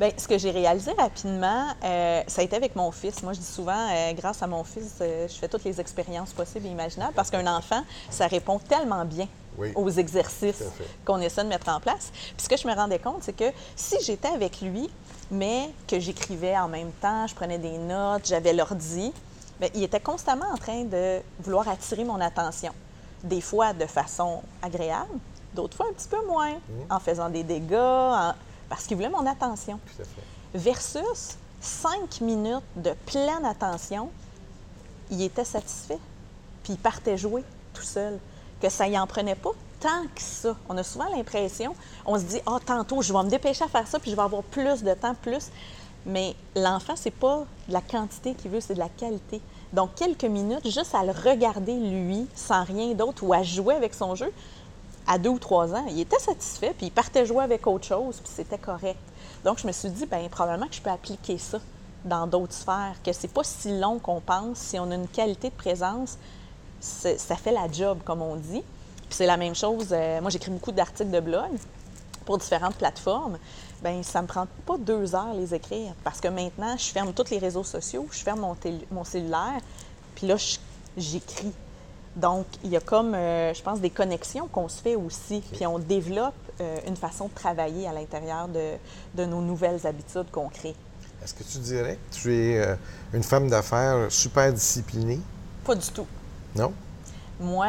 Bien, 0.00 0.10
ce 0.16 0.26
que 0.26 0.36
j'ai 0.38 0.50
réalisé 0.50 0.90
rapidement, 0.98 1.68
euh, 1.84 2.22
ça 2.26 2.40
a 2.40 2.44
été 2.44 2.56
avec 2.56 2.74
mon 2.74 2.90
fils. 2.90 3.22
Moi, 3.22 3.32
je 3.32 3.38
dis 3.38 3.46
souvent, 3.46 3.88
euh, 3.92 4.12
grâce 4.14 4.42
à 4.42 4.48
mon 4.48 4.64
fils, 4.64 4.94
euh, 5.00 5.28
je 5.28 5.34
fais 5.34 5.46
toutes 5.46 5.62
les 5.62 5.80
expériences 5.80 6.32
possibles 6.32 6.66
et 6.66 6.70
imaginables 6.70 7.12
parce 7.14 7.30
qu'un 7.30 7.46
enfant, 7.46 7.80
ça 8.10 8.26
répond 8.26 8.58
tellement 8.58 9.04
bien 9.04 9.28
Oui. 9.56 9.70
aux 9.76 9.90
exercices 9.90 10.64
qu'on 11.04 11.20
essaie 11.20 11.44
de 11.44 11.48
mettre 11.48 11.68
en 11.68 11.78
place. 11.78 12.10
Puis 12.36 12.44
ce 12.44 12.48
que 12.48 12.56
je 12.56 12.66
me 12.66 12.74
rendais 12.74 12.98
compte, 12.98 13.22
c'est 13.22 13.36
que 13.36 13.52
si 13.76 13.94
j'étais 14.04 14.26
avec 14.28 14.60
lui, 14.62 14.90
mais 15.30 15.70
que 15.86 16.00
j'écrivais 16.00 16.58
en 16.58 16.66
même 16.66 16.90
temps, 17.00 17.28
je 17.28 17.34
prenais 17.36 17.58
des 17.58 17.78
notes, 17.78 18.26
j'avais 18.26 18.52
l'ordi, 18.52 19.12
bien, 19.60 19.68
il 19.74 19.84
était 19.84 20.00
constamment 20.00 20.46
en 20.52 20.56
train 20.56 20.82
de 20.82 21.20
vouloir 21.38 21.68
attirer 21.68 22.02
mon 22.02 22.20
attention. 22.20 22.72
Des 23.22 23.40
fois 23.40 23.72
de 23.72 23.86
façon 23.86 24.42
agréable, 24.60 25.12
d'autres 25.54 25.76
fois 25.76 25.86
un 25.88 25.92
petit 25.92 26.08
peu 26.08 26.26
moins, 26.26 26.54
en 26.90 26.98
faisant 26.98 27.30
des 27.30 27.44
dégâts, 27.44 27.74
en- 27.76 28.34
parce 28.68 28.84
qu'il 28.86 28.96
voulait 28.96 29.10
mon 29.10 29.26
attention. 29.26 29.78
Tout 29.96 30.02
à 30.02 30.04
fait. 30.04 30.58
Versus 30.58 31.36
cinq 31.60 32.20
minutes 32.20 32.62
de 32.76 32.92
pleine 33.06 33.44
attention, 33.44 34.10
il 35.10 35.22
était 35.22 35.44
satisfait. 35.44 35.98
Puis 36.62 36.74
il 36.74 36.78
partait 36.78 37.18
jouer 37.18 37.44
tout 37.72 37.82
seul. 37.82 38.18
Que 38.60 38.68
ça 38.68 38.88
y 38.88 38.98
en 38.98 39.06
prenait 39.06 39.34
pas 39.34 39.50
tant 39.84 40.04
que 40.14 40.22
ça. 40.22 40.56
On 40.68 40.78
a 40.78 40.82
souvent 40.82 41.08
l'impression, 41.14 41.74
on 42.06 42.18
se 42.18 42.24
dit, 42.24 42.40
ah, 42.46 42.58
tantôt, 42.64 43.02
je 43.02 43.12
vais 43.12 43.22
me 43.22 43.28
dépêcher 43.28 43.64
à 43.64 43.68
faire 43.68 43.86
ça, 43.86 43.98
puis 43.98 44.10
je 44.10 44.16
vais 44.16 44.22
avoir 44.22 44.42
plus 44.42 44.82
de 44.82 44.94
temps, 44.94 45.14
plus. 45.14 45.50
Mais 46.06 46.34
l'enfant, 46.56 46.94
c'est 46.96 47.10
pas 47.10 47.44
de 47.68 47.72
la 47.72 47.82
quantité 47.82 48.34
qu'il 48.34 48.50
veut, 48.50 48.60
c'est 48.60 48.74
de 48.74 48.78
la 48.78 48.88
qualité. 48.88 49.42
Donc, 49.74 49.94
quelques 49.94 50.24
minutes, 50.24 50.64
juste 50.64 50.94
à 50.94 51.04
le 51.04 51.12
regarder, 51.12 51.74
lui, 51.74 52.26
sans 52.34 52.64
rien 52.64 52.94
d'autre, 52.94 53.24
ou 53.24 53.34
à 53.34 53.42
jouer 53.42 53.74
avec 53.74 53.92
son 53.92 54.14
jeu, 54.14 54.32
à 55.06 55.18
deux 55.18 55.30
ou 55.30 55.38
trois 55.38 55.74
ans, 55.74 55.84
il 55.88 56.00
était 56.00 56.18
satisfait, 56.18 56.74
puis 56.76 56.86
il 56.86 56.90
partait 56.90 57.26
jouer 57.26 57.44
avec 57.44 57.66
autre 57.66 57.84
chose, 57.84 58.16
puis 58.16 58.32
c'était 58.34 58.58
correct. 58.58 58.98
Donc, 59.44 59.58
je 59.58 59.66
me 59.66 59.72
suis 59.72 59.90
dit, 59.90 60.06
bien, 60.06 60.28
probablement 60.30 60.66
que 60.66 60.74
je 60.74 60.80
peux 60.80 60.90
appliquer 60.90 61.36
ça 61.38 61.58
dans 62.04 62.26
d'autres 62.26 62.54
sphères, 62.54 62.96
que 63.04 63.12
c'est 63.12 63.28
pas 63.28 63.44
si 63.44 63.78
long 63.78 63.98
qu'on 63.98 64.20
pense. 64.20 64.58
Si 64.58 64.78
on 64.78 64.90
a 64.90 64.94
une 64.94 65.08
qualité 65.08 65.50
de 65.50 65.54
présence, 65.54 66.18
ça 66.80 67.36
fait 67.36 67.52
la 67.52 67.70
job, 67.70 67.98
comme 68.04 68.22
on 68.22 68.36
dit. 68.36 68.62
Puis 68.62 69.10
c'est 69.18 69.26
la 69.26 69.36
même 69.36 69.54
chose, 69.54 69.88
euh, 69.92 70.20
moi, 70.20 70.30
j'écris 70.30 70.50
beaucoup 70.50 70.72
d'articles 70.72 71.10
de 71.10 71.20
blog 71.20 71.50
pour 72.24 72.38
différentes 72.38 72.76
plateformes. 72.76 73.38
Bien, 73.82 74.02
ça 74.02 74.22
me 74.22 74.26
prend 74.26 74.46
pas 74.64 74.78
deux 74.78 75.14
heures 75.14 75.34
les 75.34 75.54
écrire, 75.54 75.92
parce 76.02 76.20
que 76.20 76.28
maintenant, 76.28 76.76
je 76.78 76.86
ferme 76.86 77.12
tous 77.12 77.30
les 77.30 77.38
réseaux 77.38 77.64
sociaux, 77.64 78.06
je 78.10 78.20
ferme 78.20 78.40
mon, 78.40 78.56
mon 78.90 79.04
cellulaire, 79.04 79.60
puis 80.14 80.26
là, 80.26 80.36
j'écris. 80.96 81.52
Donc, 82.16 82.46
il 82.62 82.70
y 82.70 82.76
a 82.76 82.80
comme, 82.80 83.14
euh, 83.14 83.52
je 83.52 83.62
pense, 83.62 83.80
des 83.80 83.90
connexions 83.90 84.46
qu'on 84.46 84.68
se 84.68 84.80
fait 84.80 84.94
aussi, 84.94 85.42
puis 85.52 85.66
on 85.66 85.78
développe 85.78 86.34
euh, 86.60 86.78
une 86.86 86.96
façon 86.96 87.26
de 87.26 87.34
travailler 87.34 87.88
à 87.88 87.92
l'intérieur 87.92 88.46
de, 88.48 88.74
de 89.14 89.24
nos 89.24 89.40
nouvelles 89.40 89.84
habitudes 89.86 90.30
qu'on 90.30 90.48
crée. 90.48 90.76
Est-ce 91.22 91.34
que 91.34 91.42
tu 91.42 91.58
dirais 91.58 91.96
que 91.96 92.14
tu 92.14 92.34
es 92.34 92.58
euh, 92.58 92.76
une 93.12 93.22
femme 93.22 93.48
d'affaires 93.48 94.10
super 94.10 94.52
disciplinée? 94.52 95.20
Pas 95.64 95.74
du 95.74 95.88
tout. 95.88 96.06
Non? 96.54 96.72
Moi, 97.40 97.66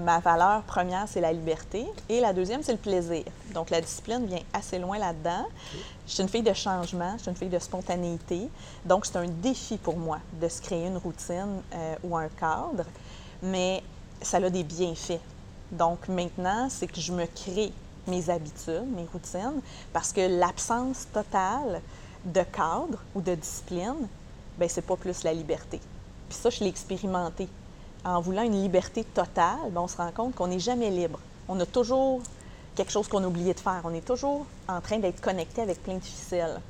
ma 0.00 0.18
valeur 0.20 0.62
première, 0.62 1.06
c'est 1.06 1.20
la 1.20 1.30
liberté 1.30 1.84
et 2.08 2.20
la 2.20 2.32
deuxième, 2.32 2.62
c'est 2.62 2.72
le 2.72 2.78
plaisir. 2.78 3.24
Donc, 3.52 3.68
la 3.68 3.82
discipline 3.82 4.24
vient 4.24 4.40
assez 4.54 4.78
loin 4.78 4.96
là-dedans. 4.98 5.44
Je 6.06 6.12
suis 6.14 6.22
une 6.22 6.28
fille 6.30 6.42
de 6.42 6.54
changement, 6.54 7.12
je 7.18 7.22
suis 7.22 7.30
une 7.30 7.36
fille 7.36 7.50
de 7.50 7.58
spontanéité. 7.58 8.48
Donc, 8.86 9.04
c'est 9.04 9.16
un 9.16 9.26
défi 9.26 9.76
pour 9.76 9.98
moi 9.98 10.20
de 10.40 10.48
se 10.48 10.62
créer 10.62 10.86
une 10.86 10.96
routine 10.96 11.60
euh, 11.74 11.96
ou 12.02 12.16
un 12.16 12.28
cadre, 12.28 12.86
mais 13.44 13.82
ça 14.22 14.38
a 14.38 14.50
des 14.50 14.64
bienfaits. 14.64 15.20
Donc, 15.70 16.08
maintenant, 16.08 16.68
c'est 16.70 16.86
que 16.86 17.00
je 17.00 17.12
me 17.12 17.26
crée 17.26 17.72
mes 18.06 18.28
habitudes, 18.30 18.86
mes 18.94 19.06
routines, 19.12 19.60
parce 19.92 20.12
que 20.12 20.20
l'absence 20.38 21.06
totale 21.12 21.80
de 22.24 22.42
cadre 22.42 22.98
ou 23.14 23.20
de 23.20 23.34
discipline, 23.34 24.08
ben 24.58 24.68
c'est 24.68 24.82
pas 24.82 24.96
plus 24.96 25.24
la 25.24 25.32
liberté. 25.32 25.80
Puis 26.28 26.38
ça, 26.38 26.50
je 26.50 26.60
l'ai 26.60 26.68
expérimenté 26.68 27.48
en 28.04 28.20
voulant 28.20 28.42
une 28.42 28.60
liberté 28.60 29.04
totale, 29.04 29.70
ben, 29.70 29.80
on 29.80 29.88
se 29.88 29.96
rend 29.96 30.10
compte 30.12 30.34
qu'on 30.34 30.48
n'est 30.48 30.58
jamais 30.58 30.90
libre. 30.90 31.18
On 31.48 31.58
a 31.60 31.66
toujours 31.66 32.20
quelque 32.74 32.92
chose 32.92 33.08
qu'on 33.08 33.22
a 33.24 33.26
oublié 33.26 33.54
de 33.54 33.60
faire. 33.60 33.80
On 33.84 33.94
est 33.94 34.04
toujours 34.04 34.46
en 34.68 34.80
train 34.80 34.98
d'être 34.98 35.20
connecté 35.20 35.62
avec 35.62 35.82
plein 35.82 35.94
de 35.94 36.04
ficelles. 36.04 36.60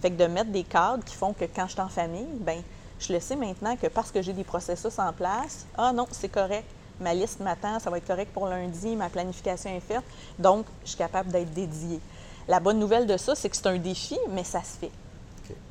Fait 0.00 0.10
que 0.10 0.16
de 0.16 0.26
mettre 0.26 0.50
des 0.50 0.64
cadres 0.64 1.04
qui 1.04 1.14
font 1.14 1.32
que 1.32 1.44
quand 1.44 1.66
je 1.66 1.72
suis 1.72 1.80
en 1.80 1.88
famille, 1.88 2.26
ben 2.40 2.62
je 2.98 3.12
le 3.12 3.20
sais 3.20 3.36
maintenant 3.36 3.76
que 3.76 3.86
parce 3.86 4.10
que 4.10 4.22
j'ai 4.22 4.32
des 4.32 4.44
processus 4.44 4.98
en 4.98 5.12
place, 5.12 5.66
ah 5.76 5.92
non, 5.92 6.06
c'est 6.10 6.28
correct. 6.28 6.66
Ma 7.00 7.14
liste 7.14 7.40
m'attend, 7.40 7.78
ça 7.78 7.90
va 7.90 7.98
être 7.98 8.06
correct 8.06 8.32
pour 8.32 8.48
lundi, 8.48 8.96
ma 8.96 9.08
planification 9.08 9.70
est 9.70 9.80
faite. 9.80 10.02
Donc, 10.38 10.66
je 10.82 10.90
suis 10.90 10.98
capable 10.98 11.30
d'être 11.30 11.52
dédiée. 11.52 12.00
La 12.48 12.60
bonne 12.60 12.78
nouvelle 12.78 13.06
de 13.06 13.16
ça, 13.16 13.34
c'est 13.34 13.48
que 13.48 13.56
c'est 13.56 13.68
un 13.68 13.78
défi, 13.78 14.18
mais 14.30 14.42
ça 14.42 14.60
se 14.60 14.78
fait. 14.78 14.90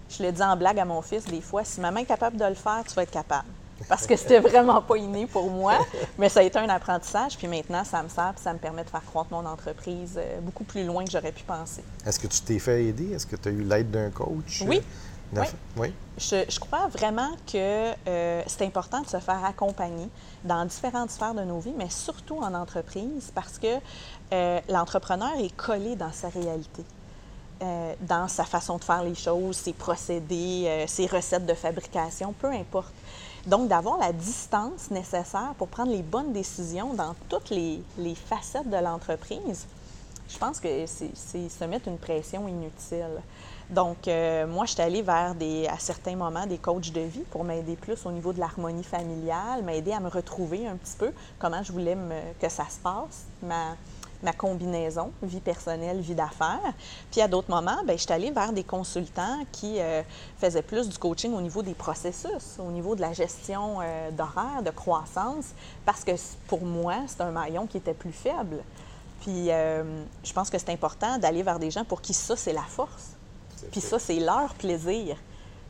Je 0.10 0.24
le 0.24 0.32
dis 0.32 0.42
en 0.42 0.56
blague 0.56 0.80
à 0.80 0.86
mon 0.86 1.02
fils 1.02 1.26
des 1.26 1.42
fois, 1.42 1.66
si 1.66 1.82
maman 1.82 2.00
est 2.00 2.06
capable 2.06 2.38
de 2.38 2.46
le 2.46 2.56
faire, 2.56 2.82
tu 2.88 2.94
vas 2.94 3.04
être 3.04 3.12
capable. 3.12 3.48
Parce 3.88 4.08
que 4.08 4.16
c'était 4.16 4.40
vraiment 4.40 4.82
pas 4.82 4.98
inné 4.98 5.28
pour 5.28 5.50
moi, 5.52 5.78
mais 6.18 6.30
ça 6.30 6.40
a 6.40 6.44
été 6.44 6.58
un 6.58 6.70
apprentissage. 6.70 7.38
Puis 7.38 7.48
maintenant, 7.48 7.84
ça 7.84 8.02
me 8.02 8.10
sert, 8.10 8.32
puis 8.34 8.44
ça 8.44 8.54
me 8.54 8.58
permet 8.58 8.84
de 8.84 8.90
faire 8.90 9.04
croître 9.04 9.32
mon 9.32 9.46
entreprise 9.46 10.14
euh, 10.18 10.40
beaucoup 10.42 10.64
plus 10.64 10.86
loin 10.86 11.04
que 11.04 11.12
j'aurais 11.12 11.32
pu 11.32 11.44
penser. 11.44 11.84
Est-ce 12.06 12.20
que 12.20 12.28
tu 12.28 12.42
t'es 12.42 12.60
fait 12.60 12.86
aider? 12.86 13.12
Est-ce 13.14 13.26
que 13.26 13.36
tu 13.36 13.50
as 13.50 13.52
eu 13.52 13.62
l'aide 13.62 13.92
d'un 13.92 14.10
coach? 14.10 14.64
Oui. 14.66 14.82
D'aff- 15.34 15.56
Oui. 15.78 15.94
Je, 16.18 16.46
je 16.50 16.60
crois 16.60 16.88
vraiment 16.88 17.32
que 17.52 17.92
euh, 18.08 18.42
c'est 18.48 18.64
important 18.66 19.02
de 19.02 19.08
se 19.08 19.20
faire 19.20 19.44
accompagner 19.46 20.08
dans 20.44 20.66
différentes 20.66 21.12
sphères 21.12 21.34
de 21.36 21.44
nos 21.44 21.60
vies, 21.60 21.74
mais 21.78 21.90
surtout 21.90 22.38
en 22.38 22.54
entreprise, 22.54 23.32
parce 23.36 23.60
que 23.60 23.68
euh, 24.34 24.60
l'entrepreneur 24.70 25.34
est 25.40 25.56
collé 25.56 25.96
dans 25.96 26.12
sa 26.12 26.30
réalité. 26.30 26.84
euh, 27.62 27.94
dans 28.02 28.28
sa 28.28 28.46
façon 28.46 28.78
de 28.78 28.84
faire 28.84 29.02
les 29.04 29.16
choses, 29.16 29.58
ses 29.58 29.74
procédés, 29.74 30.86
ses 30.88 31.08
recettes 31.08 31.46
de 31.46 31.56
fabrication, 31.56 32.32
peu 32.34 32.52
importe. 32.52 32.94
Donc, 33.48 33.68
d'avoir 33.68 33.98
la 33.98 34.12
distance 34.14 34.92
nécessaire 34.92 35.54
pour 35.58 35.68
prendre 35.68 35.92
les 35.92 36.04
bonnes 36.04 36.34
décisions 36.34 36.94
dans 36.94 37.16
toutes 37.30 37.50
les, 37.50 37.82
les 37.98 38.14
facettes 38.14 38.70
de 38.70 38.78
l'entreprise, 38.78 39.66
je 40.30 40.38
pense 40.38 40.60
que 40.60 40.68
c'est 40.86 41.50
se 41.50 41.64
mettre 41.66 41.88
une 41.88 41.98
pression 41.98 42.48
inutile. 42.48 43.22
Donc, 43.70 44.08
euh, 44.08 44.48
moi, 44.48 44.66
je 44.66 44.72
suis 44.72 44.82
allée 44.82 45.02
vers, 45.02 45.36
des, 45.36 45.68
à 45.68 45.78
certains 45.78 46.16
moments, 46.16 46.46
des 46.46 46.58
coachs 46.58 46.92
de 46.92 47.02
vie 47.02 47.24
pour 47.32 47.44
m'aider 47.44 47.76
plus 47.76 48.06
au 48.06 48.12
niveau 48.12 48.32
de 48.32 48.40
l'harmonie 48.40 48.84
familiale, 48.84 49.62
m'aider 49.64 49.92
à 49.92 50.00
me 50.00 50.08
retrouver 50.08 50.66
un 50.68 50.78
petit 50.78 50.96
peu, 50.98 51.12
comment 51.38 51.62
je 51.64 51.74
voulais 51.74 51.98
que 52.40 52.48
ça 52.48 52.64
se 52.70 52.80
passe, 52.80 53.26
ma, 53.44 53.76
combinaison, 54.38 55.12
vie 55.22 55.42
personnelle, 55.42 56.00
vie 56.00 56.16
d'affaires. 56.16 56.74
Puis 57.12 57.20
à 57.20 57.28
d'autres 57.28 57.50
moments, 57.50 57.84
bien, 57.84 57.98
je 57.98 58.04
suis 58.04 58.12
allée 58.14 58.32
vers 58.32 58.54
des 58.54 58.64
consultants 58.64 59.44
qui 59.52 59.80
euh, 59.80 60.02
faisaient 60.38 60.62
plus 60.62 60.88
du 60.88 60.98
coaching 60.98 61.34
au 61.34 61.42
niveau 61.42 61.62
des 61.62 61.74
processus, 61.74 62.58
au 62.60 62.72
niveau 62.72 62.96
de 62.96 63.02
la 63.02 63.12
gestion 63.12 63.80
euh, 63.82 64.12
d'horaire, 64.12 64.64
de 64.64 64.72
croissance, 64.72 65.48
parce 65.86 66.06
que 66.06 66.14
pour 66.48 66.64
moi, 66.64 66.96
c'est 67.08 67.22
un 67.22 67.32
maillon 67.32 67.68
qui 67.68 67.78
était 67.78 67.94
plus 67.94 68.14
faible. 68.14 68.64
Puis 69.22 69.52
euh, 69.52 69.84
je 70.24 70.32
pense 70.32 70.50
que 70.50 70.58
c'est 70.58 70.72
important 70.72 71.18
d'aller 71.18 71.44
vers 71.44 71.60
des 71.60 71.70
gens 71.70 71.84
pour 71.84 72.02
qui 72.02 72.14
ça, 72.14 72.38
c'est 72.38 72.54
la 72.54 72.62
force. 72.62 73.17
Puis 73.72 73.82
ça, 73.82 74.00
c'est 74.00 74.20
leur 74.20 74.54
plaisir 74.56 75.18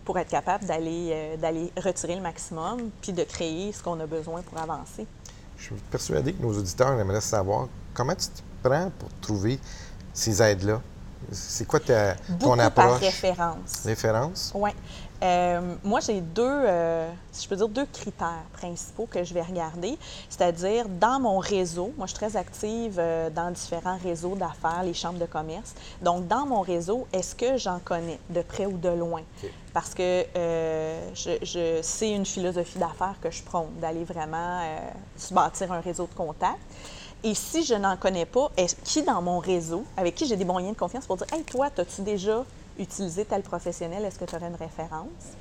pour 0.06 0.18
être 0.18 0.30
capable 0.30 0.66
d'aller 0.66 1.10
euh, 1.12 1.38
d'aller 1.38 1.72
retirer 1.84 2.16
le 2.16 2.22
maximum, 2.22 2.89
puis 3.01 3.12
de 3.12 3.24
créer 3.24 3.72
ce 3.74 3.84
qu'on 3.84 4.00
a 4.00 4.06
besoin 4.06 4.42
pour 4.42 4.58
avancer. 4.58 5.06
Je 5.58 5.63
suis 5.63 5.75
persuadé 5.92 6.34
que 6.34 6.42
nos 6.42 6.58
auditeurs 6.58 7.00
aimeraient 7.00 7.20
savoir 7.22 7.68
comment 7.94 8.16
tu 8.16 8.27
te 8.27 8.42
prends 8.68 8.92
pour 8.98 9.10
trouver 9.22 9.60
ces 10.13 10.42
aides-là. 10.42 10.82
C'est 11.32 11.66
quoi 11.68 11.80
ta, 11.80 12.13
Beaucoup 12.30 12.44
ton 12.51 12.58
par 12.58 12.66
approche? 12.66 13.00
référence. 13.01 13.82
Référence? 13.84 14.51
Oui. 14.56 14.70
Euh, 15.24 15.75
moi, 15.83 16.00
j'ai 16.00 16.21
deux, 16.21 16.43
euh, 16.45 17.09
si 17.31 17.43
je 17.45 17.50
peux 17.50 17.55
dire, 17.55 17.67
deux 17.69 17.88
critères 17.88 18.43
principaux 18.53 19.07
que 19.09 19.24
je 19.24 19.33
vais 19.33 19.41
regarder. 19.41 19.97
C'est-à-dire, 20.29 20.88
dans 20.88 21.19
mon 21.19 21.39
réseau, 21.39 21.91
moi, 21.97 22.05
je 22.05 22.12
suis 22.12 22.19
très 22.19 22.38
active 22.38 22.97
euh, 23.00 23.29
dans 23.31 23.50
différents 23.50 23.97
réseaux 23.97 24.36
d'affaires, 24.36 24.83
les 24.83 24.93
chambres 24.93 25.17
de 25.19 25.25
commerce. 25.25 25.74
Donc, 26.03 26.27
dans 26.27 26.45
mon 26.45 26.62
réseau, 26.62 27.07
est-ce 27.12 27.33
que 27.33 27.57
j'en 27.57 27.79
connais 27.79 28.19
de 28.29 28.41
près 28.41 28.67
ou 28.67 28.77
de 28.77 28.89
loin? 28.89 29.21
Parce 29.74 29.93
que 29.93 30.25
je, 30.36 31.38
je- 31.43 31.79
c'est 31.81 32.12
une 32.12 32.25
philosophie 32.25 32.79
d'affaires 32.79 33.15
que 33.21 33.29
je 33.31 33.43
prône, 33.43 33.67
d'aller 33.79 34.03
vraiment 34.03 34.62
se 35.17 35.33
bâtir 35.33 35.71
un 35.71 35.81
réseau 35.81 36.07
de 36.12 36.15
contacts. 36.15 36.57
Et 37.24 37.33
si 37.33 37.63
je 37.63 37.74
n'en 37.74 37.97
connais 37.97 38.25
pas, 38.25 38.51
est 38.57 38.79
qui 38.83 39.01
dans 39.03 39.21
mon 39.21 39.39
réseau, 39.39 39.83
avec 39.97 40.13
qui 40.15 40.25
j'ai 40.27 40.36
des 40.36 40.45
bons 40.45 40.59
liens 40.59 40.71
de 40.71 40.77
confiance 40.77 41.05
pour 41.05 41.17
dire 41.17 41.27
Hey, 41.33 41.43
toi, 41.43 41.67
as-tu 41.77 42.01
déjà 42.01 42.43
utilisé 42.79 43.25
tel 43.25 43.41
professionnel 43.41 44.05
Est-ce 44.05 44.19
que 44.19 44.25
tu 44.25 44.36
aurais 44.36 44.48
une 44.48 44.55
référence? 44.55 45.36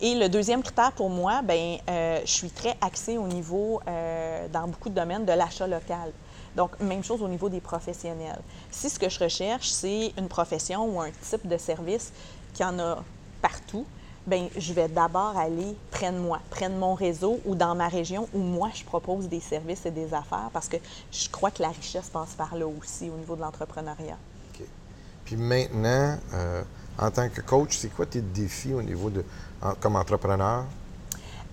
Et 0.00 0.14
le 0.14 0.28
deuxième 0.28 0.62
critère 0.62 0.92
pour 0.92 1.10
moi, 1.10 1.42
ben, 1.42 1.78
euh, 1.88 2.20
je 2.24 2.30
suis 2.30 2.50
très 2.50 2.76
axée 2.80 3.18
au 3.18 3.26
niveau, 3.26 3.80
euh, 3.88 4.46
dans 4.48 4.68
beaucoup 4.68 4.88
de 4.88 4.94
domaines, 4.94 5.24
de 5.24 5.32
l'achat 5.32 5.66
local. 5.66 6.12
Donc, 6.54 6.78
même 6.80 7.02
chose 7.02 7.20
au 7.20 7.28
niveau 7.28 7.48
des 7.48 7.60
professionnels. 7.60 8.40
Si 8.70 8.90
ce 8.90 8.98
que 8.98 9.08
je 9.08 9.18
recherche, 9.18 9.68
c'est 9.68 10.12
une 10.16 10.28
profession 10.28 10.86
ou 10.86 11.00
un 11.00 11.10
type 11.10 11.46
de 11.48 11.56
service 11.56 12.12
qui 12.54 12.62
en 12.62 12.78
a 12.78 13.02
partout, 13.42 13.86
ben 14.26 14.48
je 14.56 14.72
vais 14.72 14.88
d'abord 14.88 15.36
aller 15.36 15.74
près 15.90 16.12
de 16.12 16.18
moi, 16.18 16.38
près 16.50 16.68
de 16.68 16.74
mon 16.74 16.94
réseau 16.94 17.40
ou 17.46 17.54
dans 17.54 17.74
ma 17.74 17.88
région 17.88 18.28
où 18.34 18.38
moi, 18.38 18.70
je 18.74 18.84
propose 18.84 19.28
des 19.28 19.40
services 19.40 19.86
et 19.86 19.90
des 19.90 20.12
affaires 20.12 20.50
parce 20.52 20.68
que 20.68 20.76
je 21.10 21.28
crois 21.30 21.50
que 21.50 21.62
la 21.62 21.70
richesse 21.70 22.10
passe 22.10 22.34
par 22.34 22.54
là 22.54 22.66
aussi 22.66 23.08
au 23.08 23.16
niveau 23.16 23.36
de 23.36 23.40
l'entrepreneuriat. 23.40 24.18
Puis 25.28 25.36
maintenant, 25.36 26.16
euh, 26.32 26.62
en 26.98 27.10
tant 27.10 27.28
que 27.28 27.42
coach, 27.42 27.76
c'est 27.76 27.90
quoi 27.90 28.06
tes 28.06 28.22
défis 28.22 28.72
au 28.72 28.80
niveau 28.80 29.10
de, 29.10 29.22
comme 29.78 29.96
entrepreneur? 29.96 30.64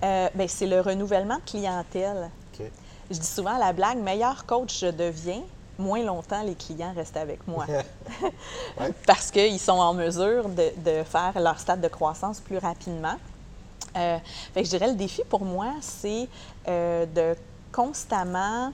Euh, 0.02 0.30
ben, 0.34 0.48
c'est 0.48 0.66
le 0.66 0.80
renouvellement 0.80 1.36
de 1.36 1.50
clientèle. 1.50 2.30
Je 2.58 3.20
dis 3.20 3.28
souvent 3.28 3.58
à 3.58 3.60
la 3.60 3.74
blague, 3.74 3.98
meilleur 3.98 4.46
coach 4.46 4.80
je 4.80 4.86
deviens, 4.86 5.42
moins 5.78 6.02
longtemps 6.04 6.42
les 6.44 6.56
clients 6.56 6.94
restent 6.96 7.18
avec 7.18 7.46
moi. 7.50 7.66
Parce 9.06 9.30
qu'ils 9.30 9.60
sont 9.60 9.74
en 9.74 9.94
mesure 9.94 10.48
de, 10.48 11.04
faire 11.04 11.34
leur 11.36 11.60
stade 11.60 11.82
de 11.82 11.90
croissance 11.90 12.40
plus 12.40 12.58
rapidement. 12.58 13.18
Euh, 13.98 14.18
je 14.56 14.62
dirais 14.62 14.88
le 14.88 14.96
défi 14.96 15.22
pour 15.30 15.44
moi, 15.44 15.74
c'est 15.82 16.30
euh, 16.70 17.06
de 17.06 17.38
constamment 17.74 18.72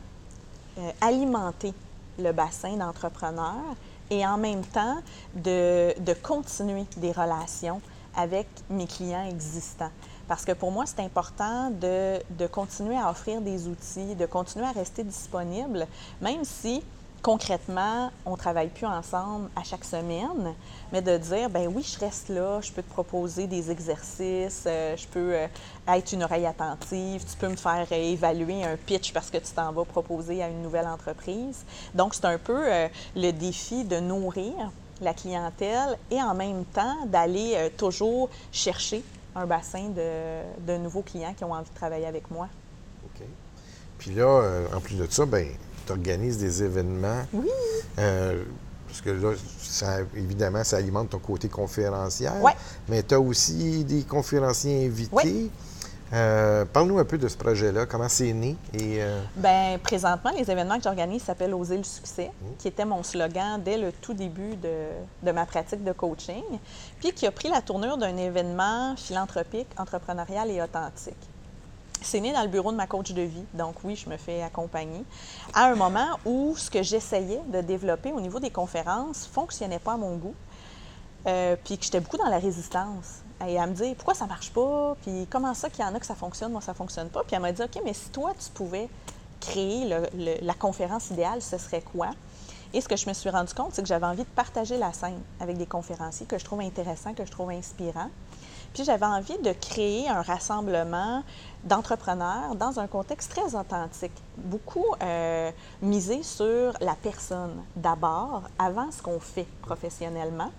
alimenter 1.01 1.73
le 2.19 2.31
bassin 2.31 2.77
d'entrepreneurs 2.77 3.75
et 4.11 4.27
en 4.27 4.37
même 4.37 4.63
temps 4.63 4.97
de, 5.33 5.99
de, 5.99 6.13
continuer 6.13 6.85
des 6.97 7.11
relations 7.11 7.81
avec 8.15 8.45
mes 8.69 8.85
clients 8.85 9.25
existants. 9.27 9.89
Parce 10.27 10.45
que 10.45 10.51
pour 10.51 10.71
moi, 10.71 10.85
c'est 10.85 11.01
important 11.01 11.71
de, 11.71 12.19
de, 12.37 12.45
continuer 12.45 12.97
à 12.97 13.09
offrir 13.09 13.41
des 13.41 13.67
outils, 13.67 14.15
de 14.15 14.25
continuer 14.25 14.65
à 14.65 14.71
rester 14.71 15.03
disponible, 15.03 15.87
même 16.21 16.43
si 16.43 16.83
concrètement, 17.21 18.11
on 18.25 18.31
ne 18.31 18.35
travaille 18.35 18.69
plus 18.69 18.85
ensemble 18.85 19.49
à 19.55 19.63
chaque 19.63 19.85
semaine, 19.85 20.53
mais 20.91 21.01
de 21.01 21.17
dire, 21.17 21.49
ben 21.49 21.71
oui, 21.73 21.83
je 21.83 21.99
reste 21.99 22.29
là, 22.29 22.59
je 22.61 22.71
peux 22.71 22.81
te 22.81 22.89
proposer 22.89 23.47
des 23.47 23.69
exercices, 23.69 24.63
euh, 24.65 24.97
je 24.97 25.07
peux 25.07 25.33
euh, 25.35 25.47
être 25.87 26.11
une 26.13 26.23
oreille 26.23 26.45
attentive, 26.45 27.23
tu 27.23 27.37
peux 27.37 27.47
me 27.47 27.55
faire 27.55 27.91
évaluer 27.91 28.63
un 28.63 28.75
pitch 28.75 29.13
parce 29.13 29.29
que 29.29 29.37
tu 29.37 29.51
t'en 29.51 29.71
vas 29.71 29.85
proposer 29.85 30.41
à 30.41 30.49
une 30.49 30.61
nouvelle 30.61 30.87
entreprise. 30.87 31.63
Donc, 31.93 32.15
c'est 32.15 32.25
un 32.25 32.37
peu 32.37 32.71
euh, 32.71 32.87
le 33.15 33.31
défi 33.31 33.83
de 33.83 33.99
nourrir 33.99 34.53
la 35.01 35.13
clientèle 35.13 35.97
et 36.09 36.21
en 36.21 36.35
même 36.35 36.63
temps 36.65 37.05
d'aller 37.07 37.71
toujours 37.75 38.29
chercher 38.51 39.03
un 39.35 39.47
bassin 39.47 39.89
de, 39.89 40.41
de, 40.59 40.77
nouveaux 40.77 41.01
clients 41.01 41.33
qui 41.35 41.43
ont 41.43 41.53
envie 41.53 41.69
de 41.69 41.75
travailler 41.75 42.05
avec 42.05 42.29
moi. 42.29 42.47
OK. 43.05 43.25
Puis 43.97 44.11
là, 44.11 44.59
en 44.75 44.79
plus 44.79 44.95
de 44.95 45.07
ça, 45.09 45.25
ben 45.25 45.47
tu 45.91 45.97
organises 45.97 46.37
des 46.37 46.63
événements. 46.63 47.23
Oui. 47.33 47.49
Euh, 47.99 48.43
parce 48.87 49.01
que 49.01 49.09
là, 49.09 49.99
évidemment, 50.15 50.63
ça 50.63 50.77
alimente 50.77 51.09
ton 51.09 51.19
côté 51.19 51.47
conférencier. 51.47 52.29
Oui. 52.41 52.51
Mais 52.89 53.03
tu 53.03 53.13
as 53.13 53.19
aussi 53.19 53.83
des 53.83 54.03
conférenciers 54.03 54.85
invités. 54.85 55.49
Euh, 56.13 56.65
parle-nous 56.65 56.99
un 56.99 57.05
peu 57.05 57.17
de 57.17 57.29
ce 57.29 57.37
projet-là, 57.37 57.85
comment 57.85 58.09
c'est 58.09 58.33
né 58.33 58.57
et. 58.73 59.01
Euh, 59.01 59.21
Bien, 59.37 59.79
présentement, 59.81 60.31
les 60.37 60.51
événements 60.51 60.75
que 60.75 60.83
j'organise 60.83 61.23
s'appellent 61.23 61.53
Oser 61.53 61.77
le 61.77 61.85
succès, 61.85 62.27
mmh. 62.27 62.45
qui 62.59 62.67
était 62.67 62.83
mon 62.83 63.01
slogan 63.01 63.61
dès 63.63 63.77
le 63.77 63.93
tout 63.93 64.13
début 64.13 64.57
de, 64.57 64.89
de, 65.23 65.31
ma 65.31 65.45
pratique 65.45 65.85
de 65.85 65.93
coaching, 65.93 66.43
puis 66.99 67.13
qui 67.13 67.25
a 67.27 67.31
pris 67.31 67.47
la 67.47 67.61
tournure 67.61 67.97
d'un 67.97 68.17
événement 68.17 68.93
philanthropique, 68.97 69.67
entrepreneurial 69.77 70.51
et 70.51 70.61
authentique. 70.61 71.30
C'est 72.01 72.19
né 72.19 72.33
dans 72.33 72.41
le 72.41 72.47
bureau 72.47 72.71
de 72.71 72.77
ma 72.77 72.87
coach 72.87 73.11
de 73.11 73.21
vie, 73.21 73.43
donc 73.53 73.75
oui, 73.83 73.95
je 73.95 74.09
me 74.09 74.17
fais 74.17 74.41
accompagner, 74.41 75.03
à 75.53 75.65
un 75.65 75.75
moment 75.75 76.19
où 76.25 76.55
ce 76.57 76.71
que 76.71 76.81
j'essayais 76.81 77.41
de 77.47 77.61
développer 77.61 78.11
au 78.11 78.19
niveau 78.19 78.39
des 78.39 78.49
conférences 78.49 79.27
fonctionnait 79.27 79.79
pas 79.79 79.93
à 79.93 79.97
mon 79.97 80.15
goût, 80.15 80.35
euh, 81.27 81.55
puis 81.63 81.77
que 81.77 81.85
j'étais 81.85 81.99
beaucoup 81.99 82.17
dans 82.17 82.29
la 82.29 82.39
résistance. 82.39 83.21
Et 83.47 83.59
à 83.59 83.67
me 83.67 83.73
dire 83.73 83.95
pourquoi 83.95 84.15
ça 84.15 84.25
marche 84.25 84.51
pas, 84.51 84.95
puis 85.03 85.27
comment 85.29 85.53
ça 85.53 85.69
qu'il 85.69 85.85
y 85.85 85.87
en 85.87 85.93
a 85.93 85.99
que 85.99 86.05
ça 86.05 86.15
fonctionne, 86.15 86.51
moi 86.51 86.61
ça 86.61 86.73
fonctionne 86.73 87.09
pas? 87.09 87.23
Puis 87.23 87.35
elle 87.35 87.41
m'a 87.41 87.51
dit 87.51 87.61
OK, 87.61 87.79
mais 87.83 87.93
si 87.93 88.09
toi 88.09 88.33
tu 88.39 88.49
pouvais 88.51 88.89
créer 89.39 89.87
la 90.41 90.53
conférence 90.53 91.09
idéale, 91.11 91.41
ce 91.41 91.57
serait 91.57 91.81
quoi? 91.81 92.09
Et 92.73 92.81
ce 92.81 92.87
que 92.87 92.95
je 92.95 93.07
me 93.07 93.13
suis 93.13 93.29
rendu 93.29 93.53
compte, 93.53 93.73
c'est 93.73 93.81
que 93.81 93.87
j'avais 93.87 94.05
envie 94.05 94.23
de 94.23 94.29
partager 94.35 94.77
la 94.77 94.93
scène 94.93 95.19
avec 95.39 95.57
des 95.57 95.65
conférenciers 95.65 96.25
que 96.25 96.37
je 96.37 96.45
trouve 96.45 96.61
intéressants, 96.61 97.13
que 97.13 97.25
je 97.25 97.31
trouve 97.31 97.49
inspirants. 97.49 98.09
Puis 98.73 98.85
j'avais 98.85 99.05
envie 99.05 99.37
de 99.39 99.51
créer 99.51 100.07
un 100.07 100.21
rassemblement 100.21 101.23
d'entrepreneurs 101.63 102.55
dans 102.55 102.79
un 102.79 102.87
contexte 102.87 103.31
très 103.31 103.55
authentique, 103.55 104.13
beaucoup 104.37 104.85
euh, 105.01 105.51
misé 105.81 106.23
sur 106.23 106.73
la 106.79 106.95
personne 106.95 107.63
d'abord, 107.75 108.43
avant 108.57 108.89
ce 108.91 109.01
qu'on 109.01 109.19
fait 109.19 109.47
professionnellement. 109.61 110.51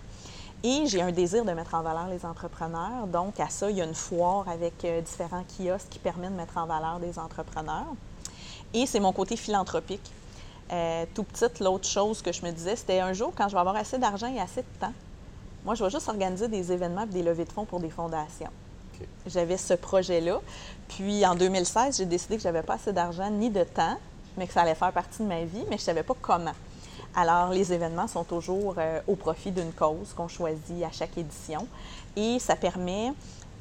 Et 0.63 0.85
j'ai 0.85 1.01
un 1.01 1.11
désir 1.11 1.43
de 1.43 1.51
mettre 1.51 1.73
en 1.73 1.81
valeur 1.81 2.07
les 2.07 2.25
entrepreneurs. 2.25 3.07
Donc, 3.07 3.39
à 3.39 3.49
ça, 3.49 3.69
il 3.69 3.77
y 3.77 3.81
a 3.81 3.83
une 3.83 3.95
foire 3.95 4.47
avec 4.47 4.85
euh, 4.85 5.01
différents 5.01 5.43
kiosques 5.43 5.89
qui 5.89 5.99
permet 5.99 6.29
de 6.29 6.35
mettre 6.35 6.57
en 6.57 6.65
valeur 6.65 6.99
des 6.99 7.19
entrepreneurs. 7.19 7.93
Et 8.73 8.85
c'est 8.85 9.01
mon 9.01 9.11
côté 9.11 9.35
philanthropique. 9.35 10.09
Euh, 10.71 11.05
tout 11.13 11.23
petit, 11.23 11.45
l'autre 11.61 11.87
chose 11.87 12.21
que 12.21 12.31
je 12.31 12.45
me 12.45 12.51
disais, 12.51 12.77
c'était 12.77 13.01
un 13.01 13.11
jour, 13.11 13.33
quand 13.35 13.49
je 13.49 13.53
vais 13.53 13.59
avoir 13.59 13.75
assez 13.75 13.97
d'argent 13.97 14.33
et 14.33 14.39
assez 14.39 14.61
de 14.61 14.79
temps, 14.79 14.93
moi, 15.65 15.75
je 15.75 15.83
vais 15.83 15.89
juste 15.89 16.09
organiser 16.09 16.47
des 16.47 16.71
événements 16.71 17.03
et 17.03 17.07
des 17.07 17.23
levées 17.23 17.45
de 17.45 17.51
fonds 17.51 17.65
pour 17.65 17.79
des 17.79 17.89
fondations. 17.89 18.49
J'avais 19.25 19.57
ce 19.57 19.73
projet-là. 19.73 20.39
Puis 20.89 21.25
en 21.25 21.35
2016, 21.35 21.97
j'ai 21.97 22.05
décidé 22.05 22.35
que 22.35 22.43
je 22.43 22.47
n'avais 22.47 22.63
pas 22.63 22.75
assez 22.75 22.93
d'argent 22.93 23.29
ni 23.29 23.49
de 23.49 23.63
temps, 23.63 23.97
mais 24.37 24.47
que 24.47 24.53
ça 24.53 24.61
allait 24.61 24.75
faire 24.75 24.91
partie 24.91 25.23
de 25.23 25.27
ma 25.27 25.43
vie, 25.43 25.63
mais 25.69 25.77
je 25.77 25.81
ne 25.83 25.85
savais 25.85 26.03
pas 26.03 26.15
comment. 26.21 26.53
Alors, 27.15 27.49
les 27.49 27.71
événements 27.71 28.07
sont 28.07 28.23
toujours 28.23 28.75
euh, 28.77 28.99
au 29.07 29.15
profit 29.15 29.51
d'une 29.51 29.71
cause 29.71 30.13
qu'on 30.15 30.27
choisit 30.27 30.83
à 30.83 30.91
chaque 30.91 31.17
édition 31.17 31.67
et 32.15 32.39
ça 32.39 32.55
permet 32.55 33.13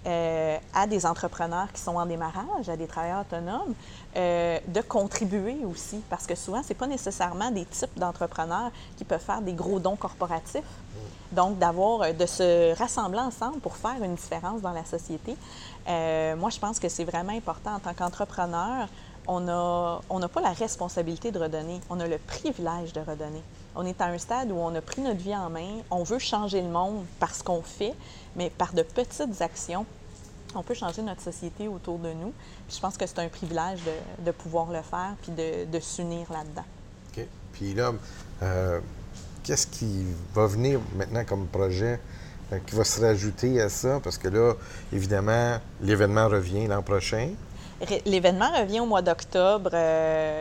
euh, 0.05 0.59
à 0.75 0.89
des 0.89 1.07
entrepreneurs 1.07 1.71
qui 1.73 1.81
sont 1.81 1.95
en 1.95 2.07
démarrage, 2.07 2.69
à 2.69 2.77
des 2.77 2.89
travailleurs 2.89 3.21
autonomes, 3.21 3.75
euh, 4.17 4.59
de 4.67 4.81
contribuer 4.81 5.59
aussi. 5.65 6.03
Parce 6.11 6.27
que 6.27 6.35
souvent, 6.35 6.61
ce 6.65 6.71
n'est 6.71 6.75
pas 6.75 6.89
nécessairement 6.89 7.53
des 7.53 7.65
types 7.65 7.97
d'entrepreneurs 7.97 8.73
qui 8.97 9.05
peuvent 9.05 9.21
faire 9.21 9.41
des 9.41 9.53
gros 9.53 9.79
dons 9.79 9.95
corporatifs. 9.95 10.65
Donc, 11.31 11.59
d'avoir, 11.59 12.03
euh, 12.03 12.13
de 12.13 12.27
se 12.27 12.77
rassembler 12.77 13.21
ensemble 13.21 13.61
pour 13.61 13.77
faire 13.77 14.03
une 14.03 14.17
différence 14.17 14.61
dans 14.61 14.73
la 14.73 14.85
société. 14.85 15.37
moi, 15.87 16.51
je 16.51 16.59
pense 16.59 16.81
que 16.81 16.89
c'est 16.89 17.05
vraiment 17.05 17.33
important 17.33 17.75
en 17.75 17.79
tant 17.79 17.95
qu'entrepreneur. 17.95 18.89
On 19.29 19.39
n'a 19.39 20.01
on 20.11 20.21
pas 20.21 20.41
la 20.41 20.53
responsabilité 20.53 21.31
de 21.31 21.39
redonner, 21.39 21.81
on 21.89 22.01
a 22.01 22.09
le 22.09 22.19
privilège 22.19 22.93
de 22.93 23.01
redonner. 23.01 23.43
On 23.75 23.87
est 23.87 24.01
à 24.01 24.07
un 24.07 24.19
stade 24.19 24.51
où 24.51 24.57
on 24.57 24.75
a 24.75 24.81
pris 24.81 25.01
notre 25.01 25.21
vie 25.21 25.35
en 25.35 25.49
main, 25.49 25.81
on 25.91 26.03
veut 26.03 26.19
changer 26.19 26.61
le 26.61 26.69
monde 26.69 27.05
par 27.19 27.35
ce 27.35 27.43
qu'on 27.43 27.63
fait, 27.63 27.95
mais 28.37 28.51
par 28.51 28.73
de 28.75 28.83
petites 28.83 29.41
actions, 29.41 29.87
on 30.55 30.63
peut 30.63 30.75
changer 30.75 31.03
notre 31.03 31.23
société 31.23 31.69
autour 31.69 31.99
de 31.99 32.13
nous. 32.13 32.33
je 32.71 32.79
pense 32.79 32.97
que 32.97 33.07
c'est 33.07 33.19
un 33.19 33.29
privilège 33.29 33.81
de, 34.25 34.31
pouvoir 34.31 34.67
le 34.67 34.83
faire 34.83 35.15
puis 35.23 35.33
de, 35.33 35.81
s'unir 35.81 36.31
là-dedans. 36.31 36.65
OK. 37.17 37.27
Puis 37.53 37.75
là, 37.75 37.93
euh, 38.43 38.81
qu'est-ce 39.43 39.67
qui 39.67 40.05
va 40.35 40.47
venir 40.47 40.81
maintenant 40.95 41.25
comme 41.25 41.47
projet 41.47 42.01
euh, 42.53 42.59
qui 42.67 42.75
va 42.75 42.85
se 42.85 43.01
rajouter 43.01 43.61
à 43.61 43.69
ça? 43.69 44.01
Parce 44.03 44.19
que 44.19 44.29
là, 44.29 44.55
évidemment, 44.93 45.59
l'événement 45.81 46.29
revient 46.29 46.67
l'an 46.67 46.83
prochain. 46.83 47.31
L'événement 48.07 48.51
revient 48.53 48.81
au 48.81 48.87
mois 48.87 49.03
d'octobre 49.03 49.71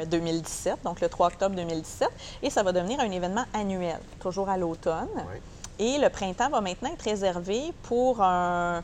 2017, 0.05 0.73
euh, 0.73 0.75
donc 0.83 1.01
le 1.01 1.09
3 1.09 1.27
octobre 1.27 1.55
2017, 1.55 2.09
et 2.43 2.49
ça 2.51 2.61
va 2.61 2.71
devenir 2.71 2.99
un 2.99 3.09
événement 3.09 3.45
annuel, 3.53 3.99
toujours 4.19 4.49
à 4.49 4.57
l'automne. 4.57 5.09
Et 5.79 5.97
le 5.97 6.09
printemps 6.09 6.49
va 6.49 6.61
maintenant 6.61 6.91
être 6.93 7.01
réservé 7.01 7.73
pour 7.83 8.21
un, 8.21 8.83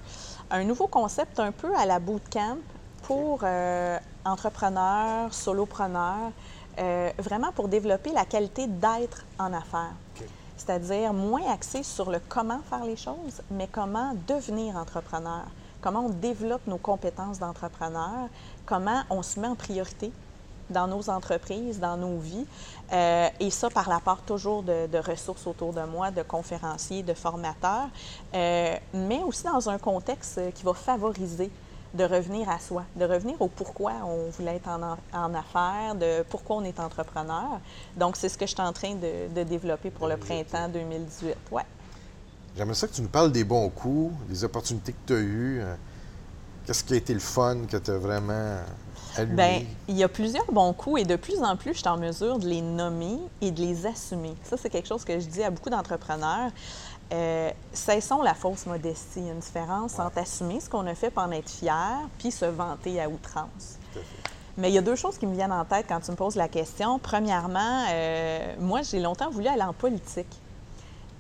nouveau 0.66 0.88
concept 0.88 1.40
un 1.40 1.52
peu 1.52 1.76
à 1.76 1.86
la 1.86 2.00
bootcamp 2.00 2.58
pour 3.04 3.42
euh, 3.44 4.00
entrepreneurs, 4.26 5.34
solopreneurs, 5.34 6.32
euh, 6.80 7.12
vraiment 7.20 7.52
pour 7.52 7.68
développer 7.68 8.12
la 8.12 8.26
qualité 8.26 8.66
d'être 8.66 9.24
en 9.38 9.54
affaires. 9.54 9.94
C'est-à-dire 10.58 11.14
moins 11.14 11.48
axé 11.52 11.84
sur 11.84 12.10
le 12.10 12.20
comment 12.28 12.60
faire 12.68 12.86
les 12.86 12.98
choses, 12.98 13.44
mais 13.52 13.68
comment 13.72 14.16
devenir 14.28 14.76
entrepreneur 14.76 15.46
comment 15.88 16.08
on 16.08 16.10
développe 16.10 16.68
nos 16.68 16.78
compétences 16.78 17.40
d'entrepreneur, 17.40 18.28
comment 18.66 19.04
on 19.10 19.24
se 19.24 19.40
met 19.40 19.48
en 19.48 19.56
priorité 19.56 20.12
dans 20.70 20.86
nos 20.86 21.10
entreprises, 21.10 21.80
dans 21.80 21.96
nos 21.96 22.18
vies. 22.18 22.46
Euh, 22.92 23.30
et 23.40 23.50
ça 23.50 23.70
par 23.70 23.88
l'apport 23.88 24.22
toujours 24.24 24.64
de, 24.64 24.98
ressources 24.98 25.48
autour 25.48 25.72
de 25.72 25.84
moi, 25.84 26.12
de 26.12 26.24
conférenciers, 26.24 27.04
de 27.04 27.14
formateurs, 27.14 27.88
euh, 28.34 28.76
mais 28.94 29.24
aussi 29.24 29.44
dans 29.44 29.70
un 29.70 29.78
contexte 29.78 30.42
qui 30.56 30.66
va 30.66 30.74
favoriser 30.74 31.50
de 31.94 32.04
revenir 32.04 32.50
à 32.50 32.60
soi, 32.60 32.84
de 32.98 33.06
revenir 33.06 33.42
au 33.42 33.48
pourquoi 33.48 33.94
on 34.06 34.30
voulait 34.30 34.58
être 34.58 34.68
en, 34.68 34.98
en 35.14 35.34
affaires, 35.34 35.96
de 35.96 36.22
pourquoi 36.24 36.58
on 36.58 36.66
est 36.66 36.82
entrepreneur. 36.82 37.62
Donc, 37.96 38.18
c'est 38.18 38.28
ce 38.28 38.38
que 38.38 38.46
je 38.46 38.52
suis 38.52 38.62
en 38.62 38.74
train 38.74 38.96
de, 38.96 39.34
de 39.34 39.44
développer 39.44 39.90
pour 39.90 40.10
le 40.10 40.18
printemps 40.18 40.68
2018. 40.68 41.38
Ouais. 41.50 41.64
J'aimerais 42.56 42.76
ça 42.76 42.88
que 42.88 42.94
tu 42.94 43.02
nous 43.02 43.08
parles 43.08 43.32
des 43.32 43.44
bons 43.44 43.70
coups, 43.70 44.14
des 44.30 44.44
opportunités 44.44 44.94
que 44.94 45.08
tu 45.08 45.14
as 45.14 45.20
eues. 45.20 45.60
Euh, 45.62 45.76
qu'est-ce 46.66 46.84
qui 46.84 46.94
a 46.94 46.98
été 46.98 47.14
le 47.14 47.20
fun 47.20 47.58
que 47.70 47.78
tu 47.78 47.92
as 47.92 47.98
vraiment 47.98 48.58
allumé? 49.16 49.36
Bien, 49.36 49.62
il 49.88 49.98
y 49.98 50.04
a 50.04 50.10
plusieurs 50.10 50.52
bons 50.52 50.74
coups 50.74 51.02
et 51.02 51.06
de 51.06 51.16
plus 51.16 51.42
en 51.44 51.56
plus, 51.56 51.74
je 51.74 51.80
suis 51.80 51.88
en 51.88 51.98
mesure 51.98 52.40
de 52.40 52.48
les 52.48 52.62
nommer 52.62 53.20
et 53.42 53.52
de 53.52 53.62
les 53.62 53.86
assumer. 53.86 54.36
Ça, 54.44 54.58
c'est 54.58 54.70
quelque 54.70 54.88
chose 54.88 55.04
que 55.04 55.20
je 55.20 55.26
dis 55.28 55.44
à 55.44 55.52
beaucoup 55.52 55.70
d'entrepreneurs. 55.70 56.52
Euh, 57.14 57.52
cessons 57.72 58.22
la 58.22 58.34
fausse 58.34 58.66
modestie. 58.66 59.20
Il 59.20 59.26
y 59.28 59.30
a 59.30 59.34
une 59.34 59.40
différence 59.40 59.98
entre 59.98 60.18
assumer 60.18 60.60
ce 60.60 60.70
qu'on 60.70 60.86
a 60.88 60.96
fait 60.96 61.10
pour 61.10 61.24
en 61.24 61.32
être 61.32 61.50
fier 61.50 62.00
puis 62.18 62.32
se 62.32 62.46
vanter 62.46 63.02
à 63.02 63.08
outrance. 63.08 63.78
Mais 64.58 64.70
il 64.70 64.74
y 64.74 64.78
a 64.78 64.82
deux 64.82 64.96
choses 64.96 65.18
qui 65.18 65.28
me 65.28 65.36
viennent 65.36 65.54
en 65.54 65.64
tête 65.64 65.86
quand 65.88 66.00
tu 66.00 66.12
me 66.12 66.16
poses 66.16 66.36
la 66.36 66.48
question. 66.48 67.00
Premièrement, 67.00 67.86
euh, 67.92 68.56
moi, 68.60 68.82
j'ai 68.82 69.00
longtemps 69.00 69.30
voulu 69.30 69.48
aller 69.48 69.62
en 69.62 69.74
politique. 69.74 70.42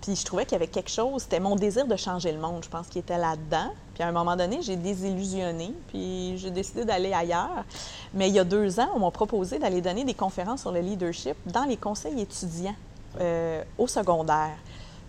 Puis 0.07 0.15
je 0.15 0.23
trouvais 0.23 0.45
qu'il 0.45 0.53
y 0.53 0.55
avait 0.55 0.67
quelque 0.67 0.89
chose, 0.89 1.23
c'était 1.23 1.41
mon 1.41 1.57
désir 1.57 1.85
de 1.85 1.97
changer 1.97 2.31
le 2.31 2.39
monde, 2.39 2.63
je 2.63 2.69
pense, 2.69 2.87
qui 2.87 2.97
était 2.97 3.17
là-dedans. 3.17 3.73
Puis 3.93 4.03
à 4.03 4.07
un 4.07 4.13
moment 4.13 4.37
donné, 4.37 4.61
j'ai 4.61 4.77
désillusionné, 4.77 5.73
puis 5.89 6.37
j'ai 6.37 6.49
décidé 6.49 6.85
d'aller 6.85 7.11
ailleurs. 7.11 7.65
Mais 8.13 8.29
il 8.29 8.35
y 8.35 8.39
a 8.39 8.45
deux 8.45 8.79
ans, 8.79 8.87
on 8.95 8.99
m'a 8.99 9.11
proposé 9.11 9.59
d'aller 9.59 9.81
donner 9.81 10.05
des 10.05 10.13
conférences 10.13 10.61
sur 10.61 10.71
le 10.71 10.79
leadership 10.79 11.35
dans 11.47 11.65
les 11.65 11.75
conseils 11.75 12.21
étudiants 12.21 12.75
euh, 13.19 13.61
au 13.77 13.85
secondaire. 13.85 14.55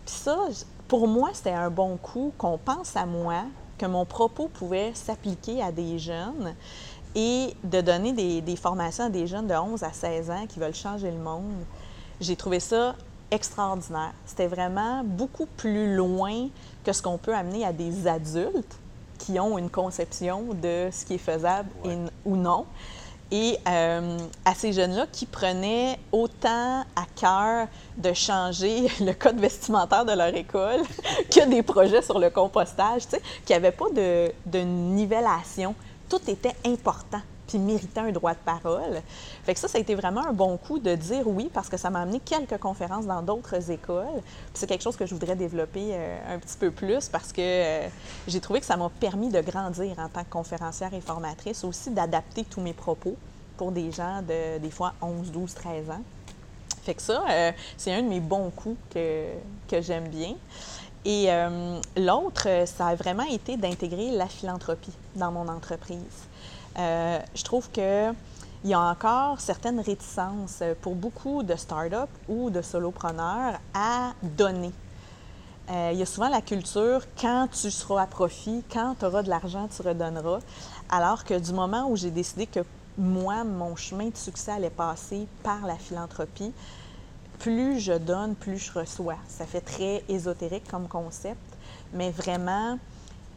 Puis 0.04 0.16
ça, 0.16 0.36
pour 0.88 1.06
moi, 1.06 1.30
c'était 1.32 1.52
un 1.52 1.70
bon 1.70 1.96
coup 1.96 2.32
qu'on 2.36 2.58
pense 2.58 2.96
à 2.96 3.06
moi, 3.06 3.44
que 3.78 3.86
mon 3.86 4.04
propos 4.04 4.48
pouvait 4.48 4.90
s'appliquer 4.94 5.62
à 5.62 5.70
des 5.70 6.00
jeunes 6.00 6.56
et 7.14 7.54
de 7.62 7.80
donner 7.80 8.12
des, 8.12 8.40
des, 8.40 8.56
formations 8.56 9.04
à 9.04 9.10
des 9.10 9.28
jeunes 9.28 9.46
de 9.46 9.54
11 9.54 9.80
à 9.84 9.92
16 9.92 10.30
ans 10.32 10.46
qui 10.48 10.58
veulent 10.58 10.74
changer 10.74 11.12
le 11.12 11.18
monde. 11.18 11.54
J'ai 12.20 12.34
trouvé 12.34 12.58
ça 12.58 12.96
extraordinaire. 13.30 14.12
C'était 14.26 14.46
vraiment 14.46 15.02
beaucoup 15.04 15.46
plus 15.46 15.94
loin 15.94 16.48
que 16.84 16.92
ce 16.92 17.02
qu'on 17.02 17.18
peut 17.18 17.34
amener 17.34 17.64
à 17.64 17.72
des 17.72 18.06
adultes 18.06 18.76
qui 19.18 19.38
ont 19.38 19.58
une 19.58 19.70
conception 19.70 20.54
de 20.54 20.88
ce 20.92 21.04
qui 21.04 21.14
est 21.14 21.18
faisable 21.18 21.68
ou 22.24 22.36
non. 22.36 22.66
Et 23.30 23.58
euh, 23.68 24.16
à 24.44 24.54
ces 24.54 24.72
jeunes-là 24.72 25.06
qui 25.12 25.26
prenaient 25.26 25.98
autant 26.12 26.80
à 26.96 27.04
cœur 27.14 27.68
de 27.98 28.14
changer 28.14 28.88
le 29.00 29.12
code 29.12 29.38
vestimentaire 29.38 30.06
de 30.06 30.12
leur 30.12 30.34
école 30.34 30.80
que 31.30 31.46
des 31.46 31.62
projets 31.62 32.00
sur 32.00 32.18
le 32.18 32.30
compostage, 32.30 33.02
tu 33.02 33.16
sais, 33.16 33.22
qui 33.44 33.52
n'avaient 33.52 33.72
pas 33.72 33.90
de, 33.90 34.32
de 34.46 34.60
nivellation. 34.60 35.74
Tout 36.08 36.22
était 36.30 36.56
important 36.64 37.20
puis 37.48 37.58
méritait 37.58 38.00
un 38.00 38.12
droit 38.12 38.34
de 38.34 38.38
parole. 38.44 39.02
Fait 39.42 39.54
que 39.54 39.58
ça, 39.58 39.66
ça 39.66 39.78
a 39.78 39.80
été 39.80 39.94
vraiment 39.94 40.24
un 40.24 40.32
bon 40.32 40.56
coup 40.58 40.78
de 40.78 40.94
dire 40.94 41.26
oui 41.26 41.50
parce 41.52 41.68
que 41.68 41.76
ça 41.76 41.90
m'a 41.90 42.02
amené 42.02 42.20
quelques 42.20 42.58
conférences 42.58 43.06
dans 43.06 43.22
d'autres 43.22 43.70
écoles. 43.70 44.22
C'est 44.54 44.66
quelque 44.66 44.82
chose 44.82 44.96
que 44.96 45.06
je 45.06 45.14
voudrais 45.14 45.34
développer 45.34 45.88
euh, 45.92 46.34
un 46.34 46.38
petit 46.38 46.58
peu 46.58 46.70
plus 46.70 47.08
parce 47.08 47.32
que 47.32 47.40
euh, 47.40 47.88
j'ai 48.28 48.40
trouvé 48.40 48.60
que 48.60 48.66
ça 48.66 48.76
m'a 48.76 48.90
permis 49.00 49.30
de 49.30 49.40
grandir 49.40 49.98
en 49.98 50.08
tant 50.08 50.22
que 50.22 50.30
conférencière 50.30 50.92
et 50.92 51.00
formatrice, 51.00 51.64
aussi 51.64 51.90
d'adapter 51.90 52.44
tous 52.44 52.60
mes 52.60 52.74
propos 52.74 53.16
pour 53.56 53.72
des 53.72 53.90
gens 53.90 54.22
de 54.22 54.58
des 54.58 54.70
fois 54.70 54.92
11, 55.00 55.32
12, 55.32 55.54
13 55.54 55.90
ans. 55.90 56.02
Fait 56.82 56.94
que 56.94 57.02
ça, 57.02 57.24
euh, 57.28 57.52
c'est 57.76 57.92
un 57.92 58.02
de 58.02 58.08
mes 58.08 58.20
bons 58.20 58.50
coups 58.50 58.78
que, 58.94 59.24
que 59.68 59.80
j'aime 59.80 60.08
bien. 60.08 60.34
Et 61.04 61.28
l'autre, 61.96 62.66
ça 62.66 62.88
a 62.88 62.94
vraiment 62.94 63.22
été 63.22 63.56
d'intégrer 63.56 64.10
la 64.10 64.26
philanthropie 64.26 64.92
dans 65.16 65.32
mon 65.32 65.48
entreprise. 65.48 66.28
Euh, 66.78 67.18
je 67.34 67.42
trouve 67.42 67.70
qu'il 67.70 68.14
y 68.64 68.74
a 68.74 68.80
encore 68.80 69.40
certaines 69.40 69.80
réticences 69.80 70.62
pour 70.80 70.94
beaucoup 70.94 71.42
de 71.42 71.56
startups 71.56 72.12
ou 72.28 72.50
de 72.50 72.62
solopreneurs 72.62 73.58
à 73.74 74.12
donner. 74.22 74.72
Euh, 75.70 75.90
il 75.92 75.98
y 75.98 76.02
a 76.02 76.06
souvent 76.06 76.28
la 76.28 76.40
culture 76.40 77.02
quand 77.20 77.48
tu 77.50 77.70
seras 77.70 78.02
à 78.02 78.06
profit, 78.06 78.64
quand 78.72 78.94
tu 78.98 79.04
auras 79.04 79.22
de 79.22 79.28
l'argent, 79.28 79.68
tu 79.68 79.82
redonneras. 79.82 80.40
Alors 80.88 81.24
que 81.24 81.38
du 81.38 81.52
moment 81.52 81.90
où 81.90 81.96
j'ai 81.96 82.10
décidé 82.10 82.46
que 82.46 82.60
moi, 82.96 83.44
mon 83.44 83.76
chemin 83.76 84.08
de 84.08 84.16
succès 84.16 84.52
allait 84.52 84.70
passer 84.70 85.26
par 85.42 85.66
la 85.66 85.76
philanthropie, 85.76 86.52
plus 87.38 87.80
je 87.80 87.92
donne, 87.92 88.34
plus 88.34 88.58
je 88.58 88.72
reçois. 88.72 89.18
Ça 89.28 89.46
fait 89.46 89.60
très 89.60 90.02
ésotérique 90.08 90.68
comme 90.68 90.88
concept, 90.88 91.38
mais 91.92 92.10
vraiment, 92.10 92.78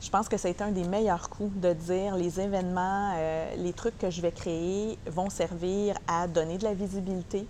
je 0.02 0.10
pense 0.10 0.28
que 0.28 0.36
été 0.48 0.64
un 0.64 0.72
des 0.72 0.84
meilleurs 0.84 1.30
coups 1.30 1.56
de 1.56 1.74
dire 1.74 2.16
les 2.16 2.40
événements, 2.40 3.14
euh, 3.16 3.56
les 3.58 3.72
trucs 3.72 3.98
que 4.00 4.10
je 4.10 4.20
vais 4.22 4.32
créer 4.32 4.98
vont 5.06 5.30
servir 5.30 5.96
à 6.08 6.28
donner 6.28 6.58
de 6.58 6.64
la 6.64 6.74
visibilité, 6.74 7.46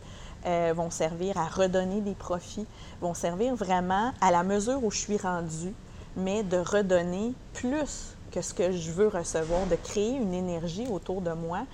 euh, 0.45 0.73
vont 0.75 0.89
servir 0.89 1.37
à 1.37 1.45
redonner 1.45 2.01
des 2.01 2.13
profits, 2.13 2.67
vont 2.99 3.13
servir 3.13 3.55
vraiment 3.55 4.11
à 4.19 4.31
la 4.31 4.43
mesure 4.43 4.83
où 4.83 4.91
je 4.91 4.97
suis 4.97 5.17
rendue, 5.17 5.73
mais 6.17 6.43
de 6.43 6.57
redonner 6.57 7.33
plus 7.53 8.17
que 8.31 8.41
ce 8.41 8.53
que 8.53 8.73
je 8.73 8.91
veux 8.91 9.07
recevoir, 9.07 9.65
de 9.67 9.75
créer 9.77 10.11
une 10.11 10.33
énergie 10.33 10.87
autour 10.91 11.21
de 11.21 11.31
moi 11.31 11.65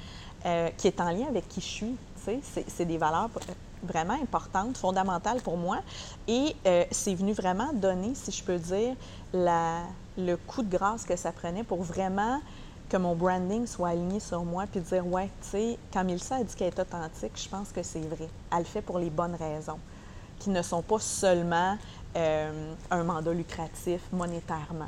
euh, 0.46 0.70
qui 0.78 0.86
est 0.86 1.02
en 1.02 1.10
lien 1.10 1.26
avec 1.28 1.48
qui 1.48 1.60
je 1.60 1.66
suis. 1.66 1.96
C'est 2.44 2.86
des 2.86 2.98
valeurs 2.98 3.30
vraiment 3.84 4.18
importantes, 4.22 4.78
fondamentales 4.78 5.42
pour 5.42 5.56
moi. 5.56 5.80
Et 6.28 6.58
c'est 6.92 7.16
venu 7.16 7.32
vraiment 7.32 7.72
donner, 7.72 8.14
si 8.16 8.32
je 8.32 8.44
peux 8.44 8.58
dire, 8.58 8.96
la, 9.32 9.84
le 10.18 10.36
coup 10.36 10.64
de 10.64 10.76
grâce 10.76 11.04
que 11.04 11.16
ça 11.16 11.32
prenait 11.32 11.64
pour 11.64 11.84
vraiment 11.84 12.42
que 12.90 12.98
mon 12.98 13.16
branding 13.16 13.68
soit 13.68 13.90
aligné 13.90 14.20
sur 14.20 14.44
moi, 14.44 14.66
puis 14.72 14.80
dire, 14.80 15.06
ouais, 15.06 15.30
tu 15.42 15.50
sais, 15.50 15.80
quand 15.92 16.04
Milsa 16.04 16.38
a 16.38 16.44
dit 16.44 16.56
qu'elle 16.56 16.68
est 16.68 16.80
authentique, 16.80 17.34
je 17.36 17.50
pense 17.50 17.72
que 17.72 17.84
c'est 17.84 18.00
vrai. 18.00 18.30
Elle 18.52 18.60
le 18.60 18.64
fait 18.64 18.82
pour 18.82 18.98
les 18.98 19.10
bonnes 19.10 19.36
raisons, 19.36 19.80
qui 20.40 20.50
ne 20.50 20.62
sont 20.62 20.82
pas 20.82 21.00
seulement 21.00 21.78
euh, 22.16 22.74
un 22.90 23.04
mandat 23.04 23.34
lucratif 23.34 24.02
monétairement. 24.12 24.88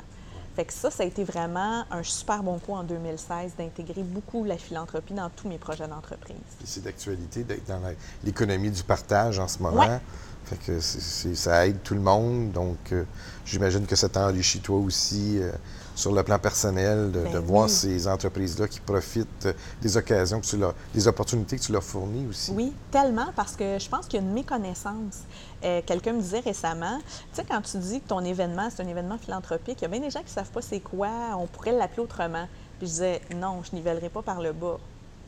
Fait 0.56 0.64
que 0.64 0.72
ça, 0.72 0.90
ça 0.90 1.04
a 1.04 1.06
été 1.06 1.24
vraiment 1.24 1.84
un 1.90 2.02
super 2.02 2.42
bon 2.42 2.58
coup 2.58 2.72
en 2.72 2.82
2016 2.82 3.52
d'intégrer 3.56 4.02
beaucoup 4.02 4.44
la 4.44 4.58
philanthropie 4.58 5.14
dans 5.14 5.30
tous 5.30 5.48
mes 5.48 5.58
projets 5.58 5.86
d'entreprise. 5.86 6.36
C'est 6.64 6.82
d'actualité 6.82 7.44
d'être 7.44 7.66
dans 7.66 7.80
l'économie 8.24 8.70
du 8.70 8.82
partage 8.82 9.38
en 9.38 9.48
ce 9.48 9.62
moment. 9.62 10.00
Fait 10.44 10.56
que 10.56 10.80
ça 10.80 11.66
aide 11.66 11.82
tout 11.84 11.94
le 11.94 12.00
monde. 12.00 12.50
Donc, 12.50 12.78
euh, 12.92 13.04
j'imagine 13.44 13.86
que 13.86 13.94
ça 13.94 14.08
t'enrichit 14.08 14.60
toi 14.60 14.78
aussi 14.78 15.38
euh, 15.38 15.52
sur 16.00 16.12
le 16.12 16.22
plan 16.22 16.38
personnel 16.38 17.12
de, 17.12 17.20
ben 17.20 17.38
voir 17.40 17.68
ces 17.68 18.08
entreprises-là 18.08 18.66
qui 18.68 18.80
profitent 18.80 19.48
des 19.82 19.96
occasions, 19.96 20.40
que 20.40 20.46
tu 20.46 20.56
leur, 20.56 20.74
des 20.94 21.06
opportunités 21.06 21.58
que 21.58 21.62
tu 21.62 21.72
leur 21.72 21.84
fournis 21.84 22.26
aussi. 22.26 22.52
Oui, 22.52 22.72
tellement, 22.90 23.28
parce 23.36 23.54
que 23.54 23.78
je 23.78 23.88
pense 23.88 24.06
qu'il 24.06 24.20
y 24.20 24.22
a 24.22 24.26
une 24.26 24.32
méconnaissance. 24.32 25.24
Euh, 25.62 25.82
quelqu'un 25.84 26.14
me 26.14 26.22
disait 26.22 26.40
récemment, 26.40 26.98
tu 26.98 27.14
sais, 27.34 27.44
quand 27.44 27.60
tu 27.60 27.76
dis 27.76 28.00
que 28.00 28.08
ton 28.08 28.24
événement, 28.24 28.68
c'est 28.74 28.82
un 28.82 28.88
événement 28.88 29.18
philanthropique, 29.18 29.78
il 29.80 29.82
y 29.82 29.84
a 29.84 29.88
bien 29.88 30.00
des 30.00 30.10
gens 30.10 30.20
qui 30.20 30.26
ne 30.26 30.30
savent 30.30 30.50
pas 30.50 30.62
c'est 30.62 30.80
quoi, 30.80 31.10
on 31.38 31.46
pourrait 31.46 31.72
l'appeler 31.72 32.02
autrement. 32.02 32.46
Puis 32.78 32.86
je 32.86 32.92
disais, 32.92 33.20
non, 33.36 33.62
je 33.62 33.76
nivellerai 33.76 34.08
pas 34.08 34.22
par 34.22 34.40
le 34.40 34.52
bas. 34.52 34.78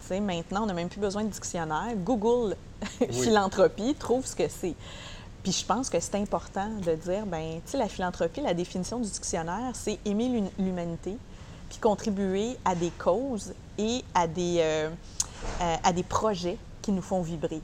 Tu 0.00 0.08
sais, 0.08 0.20
maintenant, 0.20 0.62
on 0.62 0.66
n'a 0.66 0.72
même 0.72 0.88
plus 0.88 1.00
besoin 1.00 1.22
de 1.22 1.28
dictionnaire. 1.28 1.94
Google 1.96 2.56
philanthropie 3.10 3.94
trouve 3.94 4.24
ce 4.24 4.34
que 4.34 4.48
c'est. 4.48 4.74
Puis 5.42 5.52
je 5.52 5.64
pense 5.64 5.90
que 5.90 5.98
c'est 5.98 6.14
important 6.14 6.68
de 6.68 6.94
dire, 6.94 7.26
ben, 7.26 7.60
tu 7.64 7.72
sais, 7.72 7.76
la 7.78 7.88
philanthropie, 7.88 8.40
la 8.40 8.54
définition 8.54 8.98
du 9.00 9.10
dictionnaire, 9.10 9.72
c'est 9.74 9.98
aimer 10.04 10.44
l'humanité, 10.58 11.16
puis 11.68 11.78
contribuer 11.78 12.56
à 12.64 12.76
des 12.76 12.90
causes 12.90 13.52
et 13.76 14.04
à 14.14 14.28
des, 14.28 14.58
euh, 14.60 14.88
euh, 15.60 15.76
à 15.82 15.92
des 15.92 16.04
projets 16.04 16.58
qui 16.80 16.92
nous 16.92 17.02
font 17.02 17.22
vibrer. 17.22 17.60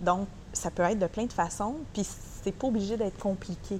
Donc, 0.00 0.26
ça 0.52 0.70
peut 0.72 0.82
être 0.82 0.98
de 0.98 1.06
plein 1.06 1.26
de 1.26 1.32
façons, 1.32 1.76
puis 1.92 2.04
c'est 2.42 2.52
pas 2.52 2.66
obligé 2.66 2.96
d'être 2.96 3.18
compliqué. 3.18 3.78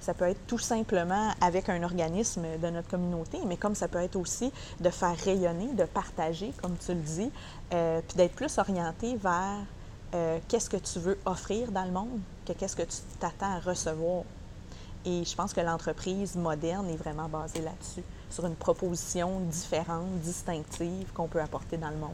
Ça 0.00 0.12
peut 0.12 0.24
être 0.24 0.44
tout 0.48 0.58
simplement 0.58 1.30
avec 1.40 1.68
un 1.68 1.82
organisme 1.84 2.42
de 2.60 2.70
notre 2.70 2.88
communauté, 2.88 3.38
mais 3.46 3.56
comme 3.56 3.76
ça 3.76 3.86
peut 3.86 3.98
être 3.98 4.16
aussi 4.16 4.50
de 4.80 4.90
faire 4.90 5.16
rayonner, 5.16 5.68
de 5.74 5.84
partager, 5.84 6.52
comme 6.60 6.76
tu 6.76 6.92
le 6.92 7.00
dis, 7.00 7.30
euh, 7.72 8.00
puis 8.08 8.16
d'être 8.16 8.34
plus 8.34 8.58
orienté 8.58 9.14
vers 9.16 9.58
qu'est-ce 10.48 10.68
que 10.68 10.76
tu 10.76 10.98
veux 10.98 11.16
offrir 11.24 11.70
dans 11.70 11.84
le 11.84 11.92
monde 11.92 12.18
que 12.52 12.58
qu'est-ce 12.58 12.76
que 12.76 12.82
tu 12.82 12.96
t'attends 13.18 13.56
à 13.56 13.60
recevoir. 13.60 14.24
Et 15.04 15.24
je 15.24 15.34
pense 15.34 15.52
que 15.52 15.60
l'entreprise 15.60 16.36
moderne 16.36 16.88
est 16.90 16.96
vraiment 16.96 17.28
basée 17.28 17.62
là-dessus, 17.62 18.02
sur 18.28 18.44
une 18.46 18.54
proposition 18.54 19.40
différente, 19.40 20.20
distinctive 20.22 21.10
qu'on 21.14 21.26
peut 21.26 21.40
apporter 21.40 21.78
dans 21.78 21.88
le 21.88 21.96
monde. 21.96 22.10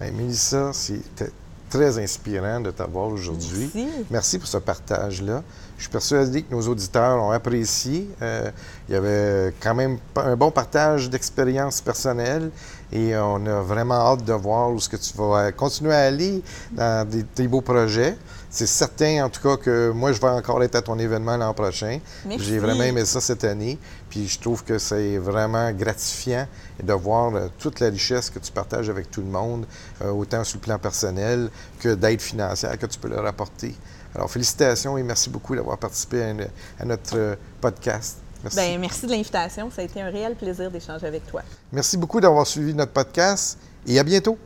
Bien, 0.00 0.12
Mélissa, 0.12 0.72
c'est 0.72 1.00
très 1.68 1.98
inspirant 1.98 2.60
de 2.60 2.70
t'avoir 2.70 3.08
aujourd'hui. 3.08 3.70
Merci. 3.74 4.06
Merci 4.10 4.38
pour 4.38 4.46
ce 4.46 4.58
partage-là. 4.58 5.42
Je 5.76 5.82
suis 5.82 5.90
persuadé 5.90 6.42
que 6.42 6.54
nos 6.54 6.62
auditeurs 6.68 7.20
ont 7.20 7.32
apprécié. 7.32 8.08
Euh, 8.22 8.50
il 8.88 8.94
y 8.94 8.96
avait 8.96 9.52
quand 9.60 9.74
même 9.74 9.98
un 10.14 10.36
bon 10.36 10.52
partage 10.52 11.10
d'expériences 11.10 11.80
personnelles 11.80 12.50
et 12.92 13.16
on 13.16 13.44
a 13.46 13.62
vraiment 13.62 13.94
hâte 13.94 14.24
de 14.24 14.32
voir 14.32 14.70
où 14.70 14.78
ce 14.78 14.88
que 14.88 14.96
tu 14.96 15.16
vas 15.16 15.50
continuer 15.50 15.92
à 15.94 16.02
aller 16.02 16.40
dans 16.70 17.08
des, 17.08 17.24
tes 17.24 17.48
beaux 17.48 17.62
projets. 17.62 18.16
C'est 18.56 18.66
certain, 18.66 19.22
en 19.22 19.28
tout 19.28 19.42
cas, 19.42 19.58
que 19.58 19.90
moi, 19.90 20.12
je 20.12 20.18
vais 20.18 20.28
encore 20.28 20.62
être 20.62 20.76
à 20.76 20.80
ton 20.80 20.98
événement 20.98 21.36
l'an 21.36 21.52
prochain. 21.52 22.00
J'ai 22.38 22.58
vraiment 22.58 22.84
aimé 22.84 23.04
ça 23.04 23.20
cette 23.20 23.44
année. 23.44 23.78
Puis 24.08 24.26
je 24.26 24.40
trouve 24.40 24.64
que 24.64 24.78
c'est 24.78 25.18
vraiment 25.18 25.70
gratifiant 25.72 26.48
de 26.82 26.92
voir 26.94 27.34
euh, 27.34 27.48
toute 27.58 27.80
la 27.80 27.90
richesse 27.90 28.30
que 28.30 28.38
tu 28.38 28.50
partages 28.50 28.88
avec 28.88 29.10
tout 29.10 29.20
le 29.20 29.26
monde, 29.26 29.66
euh, 30.00 30.10
autant 30.10 30.42
sur 30.42 30.56
le 30.56 30.62
plan 30.62 30.78
personnel 30.78 31.50
que 31.80 31.94
d'aide 31.94 32.22
financière 32.22 32.78
que 32.78 32.86
tu 32.86 32.98
peux 32.98 33.08
leur 33.08 33.26
apporter. 33.26 33.74
Alors, 34.14 34.30
félicitations 34.30 34.96
et 34.96 35.02
merci 35.02 35.28
beaucoup 35.28 35.54
d'avoir 35.54 35.76
participé 35.76 36.22
à, 36.78 36.84
notre 36.86 37.18
euh, 37.18 37.36
podcast. 37.60 38.16
Merci. 38.42 38.58
Bien, 38.58 38.78
merci 38.78 39.04
de 39.04 39.10
l'invitation. 39.10 39.70
Ça 39.70 39.82
a 39.82 39.84
été 39.84 40.00
un 40.00 40.08
réel 40.08 40.34
plaisir 40.34 40.70
d'échanger 40.70 41.06
avec 41.06 41.26
toi. 41.26 41.42
Merci 41.72 41.98
beaucoup 41.98 42.22
d'avoir 42.22 42.46
suivi 42.46 42.72
notre 42.72 42.92
podcast 42.92 43.58
et 43.86 43.98
à 43.98 44.02
bientôt. 44.02 44.38